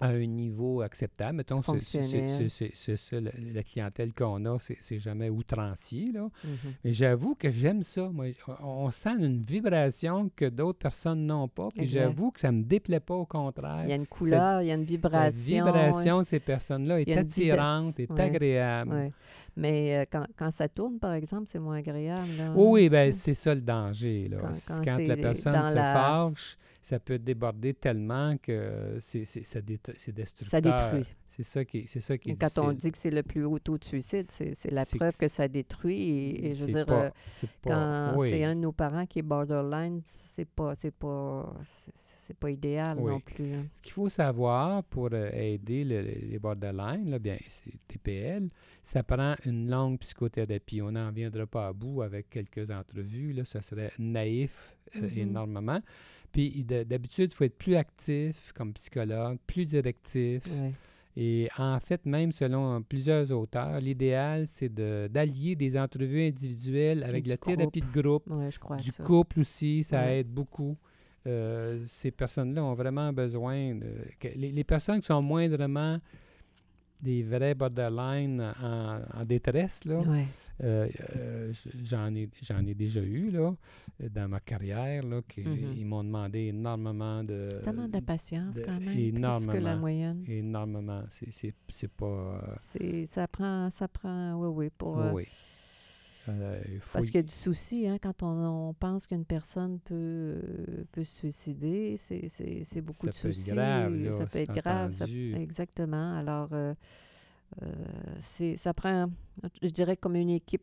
à 0.00 0.08
un 0.08 0.26
niveau 0.26 0.82
acceptable. 0.82 1.36
Mettons, 1.36 1.62
c'est- 1.80 2.96
ça, 2.96 3.20
la, 3.20 3.30
la 3.54 3.62
clientèle 3.62 4.12
qu'on 4.12 4.44
a, 4.44 4.58
c'est 4.58 4.98
jamais 4.98 5.30
outrancier. 5.30 6.06
Là. 6.12 6.28
Mhm. 6.44 6.50
Mais 6.84 6.92
j'avoue 6.92 7.34
que 7.36 7.50
j'aime 7.50 7.82
ça. 7.82 8.08
Moi, 8.12 8.26
on 8.60 8.90
sent 8.90 9.14
une 9.20 9.40
vibration 9.40 10.30
que 10.34 10.46
d'autres 10.46 10.80
personnes 10.80 11.26
n'ont 11.26 11.48
pas. 11.48 11.68
Puis 11.74 11.86
j'avoue 11.86 12.32
que 12.32 12.40
ça 12.40 12.50
me 12.50 12.62
déplaît 12.64 13.00
pas, 13.00 13.14
au 13.14 13.24
contraire. 13.26 13.82
Il 13.84 13.90
y 13.90 13.92
a 13.92 13.96
une 13.96 14.06
couleur, 14.06 14.62
il 14.62 14.66
y 14.66 14.70
a 14.72 14.74
une 14.74 14.80
La 14.80 14.86
vibration. 14.86 15.64
vibration 15.64 16.18
de 16.18 16.26
ces 16.26 16.40
personnes-là 16.40 17.00
est 17.00 17.16
attirante, 17.16 17.98
est 18.00 18.10
ouais. 18.10 18.20
agréable. 18.20 18.90
Ouais. 18.92 19.12
Mais 19.56 19.96
euh, 19.98 20.04
quand, 20.10 20.26
quand 20.36 20.50
ça 20.50 20.68
tourne, 20.68 20.98
par 20.98 21.12
exemple, 21.12 21.44
c'est 21.46 21.60
moins 21.60 21.76
agréable. 21.76 22.28
là. 22.36 22.52
Oui, 22.56 22.66
oui, 22.82 22.88
ben, 22.88 23.12
c'est 23.12 23.34
ça 23.34 23.54
le 23.54 23.60
danger. 23.60 24.26
Là. 24.28 24.38
Quand- 24.40 24.52
C'est 24.52 24.72
quand 24.84 24.96
quand, 24.96 25.06
la 25.06 25.16
personne 25.16 25.52
se 25.52 25.74
la- 25.76 25.92
fâche, 25.94 26.56
ça 26.84 27.00
peut 27.00 27.18
déborder 27.18 27.72
tellement 27.72 28.36
que 28.36 28.98
c'est 29.00 29.22
destructeur. 30.12 30.50
Ça 30.50 30.60
détruit. 30.60 31.06
C'est 31.26 31.42
ça 31.42 31.64
qui 31.64 31.78
est, 31.78 31.86
ça 32.00 32.18
qui 32.18 32.30
est 32.30 32.36
Quand 32.36 32.58
on 32.62 32.72
dit 32.72 32.92
que 32.92 32.98
c'est 32.98 33.10
le 33.10 33.22
plus 33.22 33.42
haut 33.44 33.58
taux 33.58 33.78
de 33.78 33.84
suicide, 33.84 34.30
c'est 34.30 34.70
la 34.70 34.84
preuve 34.84 35.14
que 35.16 35.20
que 35.20 35.28
ça 35.28 35.48
détruit. 35.48 35.98
Et, 36.02 36.46
et 36.48 36.52
je 36.52 36.66
veux 36.66 36.72
dire, 36.74 36.84
pas- 36.84 37.06
euh, 37.06 37.10
quand 37.66 38.14
oui. 38.18 38.28
c'est 38.28 38.44
un 38.44 38.54
de 38.54 38.60
nos 38.60 38.72
parents 38.72 39.06
qui 39.06 39.20
est 39.20 39.22
borderline, 39.22 40.02
c'est 40.04 40.44
pas, 40.44 40.74
c'est 40.74 40.90
pas, 40.94 41.56
c'est- 41.62 42.36
pas 42.38 42.50
idéal 42.50 42.98
Oui. 43.00 43.12
non 43.12 43.20
plus. 43.20 43.54
hein. 43.54 43.64
Ce 43.76 43.80
qu'il 43.80 43.92
faut 43.92 44.10
savoir 44.10 44.84
pour 44.84 45.08
euh, 45.12 45.30
aider 45.32 45.84
le- 45.84 46.02
les 46.02 46.38
borderline, 46.38 47.08
là, 47.10 47.18
bien, 47.18 47.36
c'est 47.48 47.72
TPL, 47.88 48.48
ça 48.82 49.02
prend 49.02 49.34
une 49.46 49.70
longue 49.70 49.98
psychothérapie. 50.00 50.82
On 50.82 50.92
n'en 50.92 51.10
viendra 51.10 51.46
pas 51.46 51.68
à 51.68 51.72
bout 51.72 52.02
avec 52.02 52.28
quelques 52.28 52.70
entrevues. 52.70 53.32
Là, 53.32 53.46
ça 53.46 53.62
serait 53.62 53.92
naïf 53.98 54.76
euh, 54.96 55.00
Mhm. 55.00 55.18
énormément. 55.18 55.80
Puis 56.34 56.64
d'habitude, 56.64 57.30
il 57.32 57.34
faut 57.34 57.44
être 57.44 57.56
plus 57.56 57.76
actif 57.76 58.52
comme 58.52 58.72
psychologue, 58.74 59.38
plus 59.46 59.64
directif. 59.66 60.42
Ouais. 60.60 60.72
Et 61.16 61.48
en 61.56 61.78
fait, 61.78 62.04
même 62.06 62.32
selon 62.32 62.82
plusieurs 62.82 63.30
auteurs, 63.30 63.78
l'idéal, 63.78 64.48
c'est 64.48 64.68
de- 64.68 65.08
d'allier 65.08 65.54
des 65.54 65.78
entrevues 65.78 66.22
individuelles 66.24 67.04
avec 67.04 67.24
la 67.28 67.36
thérapie 67.36 67.82
de 67.82 68.00
groupe, 68.02 68.24
Ouais, 68.32 68.50
je 68.50 68.58
crois 68.58 68.76
du 68.78 68.90
ça. 68.90 69.04
couple 69.04 69.38
aussi, 69.40 69.84
ça 69.84 70.00
Ouais. 70.02 70.18
aide 70.20 70.28
beaucoup. 70.28 70.76
Euh, 71.28 71.82
ces 71.86 72.10
personnes-là 72.10 72.64
ont 72.64 72.74
vraiment 72.74 73.12
besoin. 73.12 73.76
de- 73.76 73.84
que 74.18 74.26
les, 74.34 74.50
les 74.50 74.64
personnes 74.64 75.00
qui 75.00 75.06
sont 75.06 75.22
moindrement 75.22 75.98
des 77.04 77.22
vrais 77.22 77.54
borderline 77.54 78.40
en, 78.62 79.00
en 79.20 79.24
détresse, 79.24 79.84
là, 79.84 80.00
Ouais. 80.00 80.26
euh, 80.62 80.88
euh, 81.16 81.52
j'en 81.82 82.14
ai, 82.14 82.28
j'en 82.42 82.64
ai 82.66 82.74
déjà 82.74 83.00
eu 83.00 83.30
là, 83.30 83.54
dans 84.10 84.28
ma 84.28 84.40
carrière, 84.40 85.02
là, 85.04 85.20
qui, 85.28 85.42
Mhm. 85.42 85.74
ils 85.76 85.84
m'ont 85.84 86.02
demandé 86.04 86.38
énormément 86.54 87.22
de... 87.22 87.48
Ça 87.62 87.72
demande 87.72 87.90
de 87.90 87.96
la 87.96 88.02
patience 88.02 88.56
de- 88.56 88.62
quand 88.64 88.80
même, 88.80 88.94
plus 88.94 89.12
que 89.12 89.16
la 89.20 89.36
énormément. 89.36 89.76
moyenne. 89.78 90.24
Énormément. 90.26 91.02
C'est, 91.10 91.30
c'est, 91.32 91.54
c'est 91.68 91.92
pas... 91.92 92.06
euh, 92.06 93.04
ça 93.06 93.28
prend, 93.28 93.68
ça 93.70 93.86
prend, 93.88 94.34
oui, 94.40 94.48
oui, 94.48 94.70
pour. 94.76 94.96
oui, 95.12 95.24
euh, 96.28 96.60
faut 96.80 96.94
Parce 96.94 97.06
y- 97.06 97.10
qu'il 97.10 97.18
y 97.18 97.20
a 97.20 97.22
du 97.22 97.32
souci, 97.34 97.86
hein, 97.88 97.98
quand 98.00 98.22
on, 98.22 98.68
on 98.70 98.74
pense 98.74 99.06
qu'une 99.06 99.24
personne 99.24 99.78
peut, 99.80 99.94
euh, 99.94 100.84
peut 100.92 101.04
se 101.04 101.16
suicider, 101.18 101.96
c'est, 101.96 102.28
beaucoup 102.82 103.06
Ça 103.06 103.10
de 103.10 103.14
soucis. 103.32 103.50
grave, 103.52 103.94
là, 103.96 104.12
ça 104.12 104.26
peut 104.26 104.38
être 104.38 104.54
grave. 104.54 104.92
ça- 104.92 105.06
exactement. 105.06 106.16
Alors, 106.16 106.48
euh, 106.52 106.74
euh, 107.62 107.72
c'est, 108.18 108.56
ça 108.56 108.72
prend, 108.74 109.06
je 109.62 109.68
dirais, 109.68 109.96
comme 109.96 110.16
une 110.16 110.30
équipe 110.30 110.62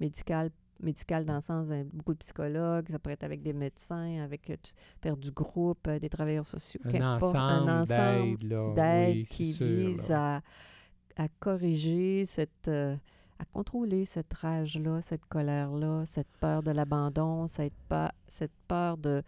médicale, 0.00 0.50
médicale 0.80 1.24
dans 1.24 1.36
le 1.36 1.40
sens 1.40 1.68
de 1.68 1.84
beaucoup 1.92 2.12
de 2.14 2.18
psychologues, 2.18 2.88
ça 2.90 2.98
pourrait 2.98 3.14
être 3.14 3.22
avec 3.24 3.42
des 3.42 3.52
médecins, 3.52 4.20
avec 4.22 4.50
faire 5.00 5.16
du 5.16 5.30
groupe, 5.30 5.88
des 5.88 6.08
travailleurs 6.08 6.46
sociaux, 6.46 6.80
un 6.84 7.16
ensemble, 7.16 7.36
un 7.36 7.82
ensemble 7.82 8.38
d'aide, 8.74 9.16
oui, 9.16 9.26
qui 9.26 9.52
sûr, 9.52 9.66
vise 9.66 10.10
à, 10.10 10.40
à 11.16 11.28
corriger 11.38 12.24
cette 12.26 12.70
à 13.42 13.44
contrôler 13.52 14.04
cette 14.04 14.32
rage-là, 14.34 15.00
cette 15.00 15.26
colère-là, 15.26 16.04
cette 16.06 16.32
peur 16.40 16.62
de 16.62 16.70
l'abandon, 16.70 17.46
cette 17.46 17.74
peur, 17.88 18.10
cette 18.28 18.52
peur 18.68 18.96
de 18.96 19.22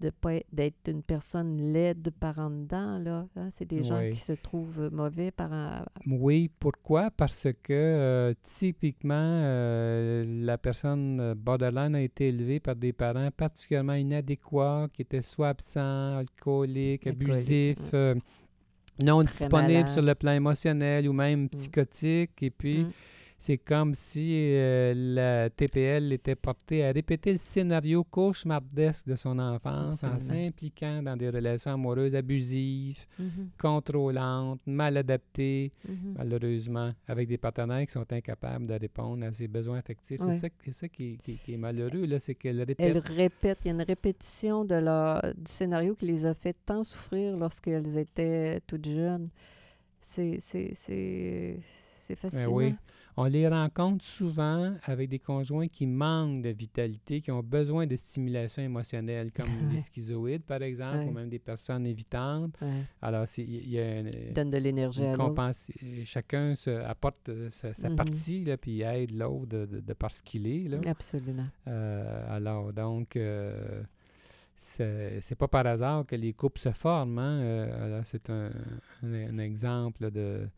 de 0.00 0.10
pas 0.10 0.34
être- 0.34 0.46
d'être 0.52 0.88
une 0.88 1.04
personne 1.04 1.72
laide 1.72 2.10
par 2.18 2.38
en 2.40 2.50
dedans 2.50 2.98
là, 2.98 3.26
hein? 3.36 3.48
c'est 3.52 3.64
des 3.64 3.84
gens 3.84 4.00
Oui. 4.00 4.10
qui 4.10 4.18
se 4.18 4.32
trouvent 4.32 4.90
mauvais 4.92 5.30
par 5.30 5.52
en- 5.52 5.84
Oui, 6.10 6.50
pourquoi? 6.58 7.10
Parce 7.12 7.46
que 7.62 7.72
euh, 7.72 8.34
typiquement, 8.42 9.14
euh, 9.14 10.24
la 10.44 10.58
personne 10.58 11.20
euh, 11.20 11.34
borderline 11.36 11.94
a 11.94 12.02
été 12.02 12.26
élevée 12.26 12.58
par 12.60 12.74
des 12.74 12.92
parents 12.92 13.30
particulièrement 13.34 13.94
inadéquats, 13.94 14.88
qui 14.92 15.02
étaient 15.02 15.22
soit 15.22 15.50
absents, 15.50 16.18
alcooliques, 16.18 17.06
abusifs, 17.06 17.78
euh, 17.94 18.16
non 19.02 19.22
Très 19.22 19.32
disponibles 19.32 19.88
sur 19.88 20.02
le 20.02 20.14
plan 20.16 20.32
émotionnel 20.32 21.08
ou 21.08 21.12
même 21.12 21.48
psychotiques. 21.48 22.42
Et 22.42 22.50
puis, 22.50 22.82
Mm. 22.84 22.90
C'est 23.36 23.58
comme 23.58 23.94
si 23.94 24.32
euh, 24.54 24.94
la 24.94 25.50
TPL 25.50 26.12
était 26.12 26.34
portée 26.36 26.84
à 26.84 26.92
répéter 26.92 27.32
le 27.32 27.38
scénario 27.38 28.02
cauchemardesque 28.04 29.06
de 29.06 29.16
son 29.16 29.38
enfance 29.38 30.02
en 30.04 30.18
s'impliquant 30.18 31.02
dans 31.02 31.16
des 31.16 31.28
relations 31.28 31.72
amoureuses 31.72 32.14
abusives, 32.14 33.04
Mhm, 33.18 33.50
contrôlantes, 33.58 34.60
mal 34.66 34.96
adaptées, 34.96 35.72
mhm. 35.86 36.14
malheureusement, 36.16 36.92
avec 37.06 37.28
des 37.28 37.36
partenaires 37.36 37.84
qui 37.84 37.92
sont 37.92 38.10
incapables 38.10 38.66
de 38.66 38.74
répondre 38.74 39.24
à 39.26 39.32
ses 39.32 39.48
besoins 39.48 39.78
affectifs. 39.78 40.20
Ouais. 40.20 40.32
C'est 40.32 40.38
ça, 40.38 40.48
c'est 40.64 40.72
ça 40.72 40.88
qui, 40.88 41.18
qui- 41.18 41.36
qui 41.36 41.52
est 41.54 41.58
malheureux, 41.58 42.06
là, 42.06 42.18
c'est 42.20 42.34
qu'elle 42.34 42.60
Elle 42.60 42.66
répète. 42.68 43.04
répète, 43.08 43.58
il 43.64 43.68
y 43.68 43.70
a 43.72 43.74
une 43.74 43.82
répétition 43.82 44.64
de 44.64 44.76
leur, 44.76 45.20
du 45.36 45.50
scénario 45.50 45.94
qui 45.94 46.06
les 46.06 46.24
a 46.24 46.34
fait 46.34 46.56
tant 46.64 46.82
souffrir 46.84 47.36
lorsqu'elles 47.36 47.98
étaient 47.98 48.60
toutes 48.66 48.88
jeunes. 48.88 49.28
C'est, 50.00 50.36
c'est, 50.40 50.72
c'est, 50.74 51.58
c'est 51.62 52.16
fascinant. 52.16 52.46
Ben 52.46 52.52
oui. 52.52 52.74
On 53.16 53.24
les 53.26 53.46
rencontre 53.46 54.04
souvent 54.04 54.74
avec 54.84 55.08
des 55.08 55.20
conjoints 55.20 55.68
qui 55.68 55.86
manquent 55.86 56.42
de 56.42 56.48
vitalité, 56.48 57.20
qui 57.20 57.30
ont 57.30 57.44
besoin 57.44 57.86
de 57.86 57.94
stimulation 57.94 58.62
émotionnelle, 58.62 59.30
comme 59.30 59.46
Ouais. 59.68 59.74
des 59.74 59.78
schizoïdes, 59.78 60.42
par 60.42 60.60
exemple, 60.62 60.98
Ouais. 60.98 61.06
ou 61.06 61.12
même 61.12 61.28
des 61.28 61.38
personnes 61.38 61.86
évitantes. 61.86 62.56
Ouais. 62.60 62.82
Alors, 63.00 63.24
il 63.38 63.68
y 63.70 63.78
a 63.78 64.00
une, 64.00 64.10
Donne 64.34 64.50
de 64.50 64.58
l'énergie 64.58 65.00
une 65.00 65.06
à 65.06 65.16
l'autre. 65.16 65.28
compensi- 65.32 66.04
Chacun 66.04 66.56
se 66.56 66.70
apporte 66.70 67.28
euh, 67.28 67.48
sa, 67.50 67.88
Mhm. 67.88 67.94
partie, 67.96 68.44
là, 68.44 68.56
puis 68.56 68.80
aide 68.82 69.12
l'autre 69.16 69.46
de, 69.46 69.66
de, 69.66 69.80
de 69.80 69.92
par 69.92 70.10
ce 70.10 70.20
qu'il 70.22 70.46
est. 70.48 70.68
Là. 70.68 70.78
Absolument. 70.86 71.46
Euh, 71.68 72.36
alors, 72.36 72.72
donc, 72.72 73.14
euh, 73.16 73.82
c'est 74.56 75.36
pas 75.38 75.48
par 75.48 75.66
hasard 75.66 76.04
que 76.06 76.16
les 76.16 76.32
couples 76.32 76.58
se 76.60 76.72
forment. 76.72 77.18
Hein? 77.18 77.40
Euh, 77.42 77.84
alors, 77.86 78.06
c'est 78.06 78.28
un, 78.30 78.50
un- 79.02 79.28
un 79.32 79.38
exemple 79.38 80.10
de, 80.10 80.48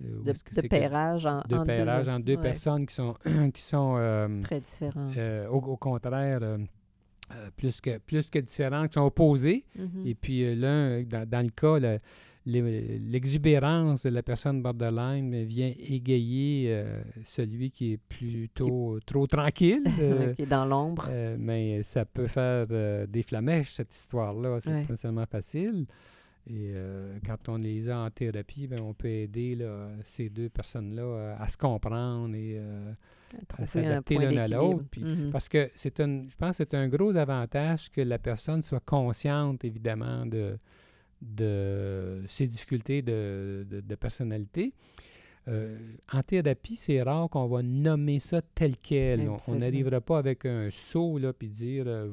de, 0.00 0.18
où 0.18 0.22
De, 0.22 0.32
de 0.32 0.68
pairage 0.68 1.26
en, 1.26 1.42
de 1.48 1.54
entre 1.56 1.66
pairage 1.66 2.06
deux, 2.06 2.12
entre 2.12 2.24
deux 2.24 2.34
ouais, 2.36 2.40
personnes 2.42 2.86
qui 2.86 2.94
sont, 2.94 3.14
qui 3.54 3.62
sont 3.62 3.94
euh, 3.98 4.40
Très 4.42 4.60
différents. 4.60 5.08
euh, 5.16 5.48
au, 5.48 5.56
au 5.56 5.76
contraire 5.76 6.40
euh, 6.42 6.58
euh, 7.32 7.50
plus, 7.56 7.80
que, 7.80 7.98
plus 7.98 8.28
que 8.30 8.38
différentes, 8.38 8.88
qui 8.88 8.94
sont 8.94 9.06
opposées. 9.06 9.64
Mhm. 9.76 10.06
Et 10.06 10.14
puis 10.14 10.44
euh, 10.44 10.54
l'un, 10.54 11.02
dans, 11.02 11.28
dans 11.28 11.42
le 11.42 11.48
cas, 11.50 11.78
le- 11.78 11.98
l'exubérance 13.10 14.04
de 14.04 14.10
la 14.10 14.22
personne 14.22 14.62
borderline 14.62 15.34
euh, 15.34 15.44
vient 15.44 15.72
égayer 15.78 16.66
euh, 16.68 17.02
celui 17.24 17.70
qui 17.70 17.94
est 17.94 17.96
plutôt 17.96 18.98
trop 19.04 19.26
tranquille. 19.26 19.82
euh, 20.00 20.32
qui 20.34 20.42
est 20.42 20.46
dans 20.46 20.64
l'ombre. 20.64 21.06
euh, 21.10 21.36
mais 21.38 21.82
ça 21.82 22.04
peut 22.04 22.28
faire 22.28 22.66
euh, 22.70 23.06
des 23.06 23.22
flamèches, 23.22 23.72
cette 23.72 23.94
histoire-là. 23.94 24.58
C'est 24.60 24.70
Ouais. 24.70 24.82
pas 24.84 24.92
nécessairement 24.92 25.26
facile. 25.26 25.86
Et 26.48 26.70
euh, 26.74 27.18
quand 27.26 27.48
on 27.48 27.56
les 27.56 27.88
a 27.88 27.98
en 27.98 28.10
thérapie, 28.10 28.68
ben, 28.68 28.80
on 28.80 28.94
peut 28.94 29.08
aider 29.08 29.56
là, 29.56 29.88
ces 30.04 30.28
deux 30.28 30.48
personnes-là 30.48 31.02
euh, 31.02 31.36
à 31.38 31.48
se 31.48 31.56
comprendre 31.56 32.34
et 32.36 32.54
euh, 32.56 32.92
à 33.58 33.66
s'adapter 33.66 34.14
l'un 34.18 34.42
à 34.42 34.46
l'autre. 34.56 34.84
Mhm. 35.00 35.30
Parce 35.32 35.48
que 35.48 35.70
c'est 35.74 35.98
un, 36.00 36.24
je 36.28 36.36
pense 36.36 36.58
que 36.58 36.64
c'est 36.64 36.74
un 36.74 36.86
gros 36.88 37.16
avantage 37.16 37.90
que 37.90 38.00
la 38.00 38.18
personne 38.20 38.62
soit 38.62 38.78
consciente, 38.84 39.64
évidemment, 39.64 40.24
de, 40.24 40.56
de 41.20 42.22
ses 42.28 42.46
difficultés 42.46 43.02
de, 43.02 43.66
de- 43.68 43.80
de 43.80 43.94
personnalité. 43.96 44.70
Euh, 45.48 45.78
en 46.12 46.22
thérapie, 46.24 46.74
c'est 46.74 47.00
rare 47.02 47.28
qu'on 47.30 47.46
va 47.46 47.62
nommer 47.62 48.18
ça 48.18 48.42
tel 48.54 48.76
quel. 48.78 49.20
On- 49.28 49.54
n'arrivera 49.54 50.00
pas 50.00 50.18
avec 50.18 50.44
un 50.44 50.68
saut 50.70 51.18
là 51.18 51.32
puis 51.32 51.48
dire 51.48 51.84
euh, 51.86 52.10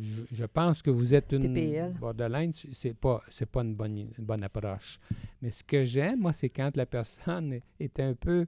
je, 0.00 0.22
je 0.30 0.44
pense 0.44 0.82
que 0.82 0.90
vous 0.90 1.12
êtes 1.12 1.32
une 1.32 1.52
TPL. 1.52 1.94
borderline. 1.98 2.52
C'est 2.52 2.94
pas 2.94 3.20
c'est 3.28 3.50
pas 3.50 3.62
une 3.62 3.74
bonne 3.74 3.96
une 3.98 4.24
bonne 4.24 4.44
approche. 4.44 4.98
Mais 5.42 5.50
ce 5.50 5.64
que 5.64 5.84
j'aime, 5.84 6.20
moi, 6.20 6.32
c'est 6.32 6.48
quand 6.48 6.76
la 6.76 6.86
personne 6.86 7.58
est 7.80 7.98
un 8.00 8.14
peu 8.14 8.46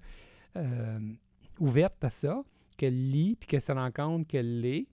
euh, 0.56 0.98
ouverte 1.58 2.02
à 2.04 2.10
ça, 2.10 2.42
qu'elle 2.76 3.10
lit 3.10 3.36
puis 3.38 3.48
qu'elle 3.48 3.60
se 3.60 3.72
rend 3.72 3.90
compte 3.90 4.26
qu'elle 4.28 4.60
l'est. 4.60 4.84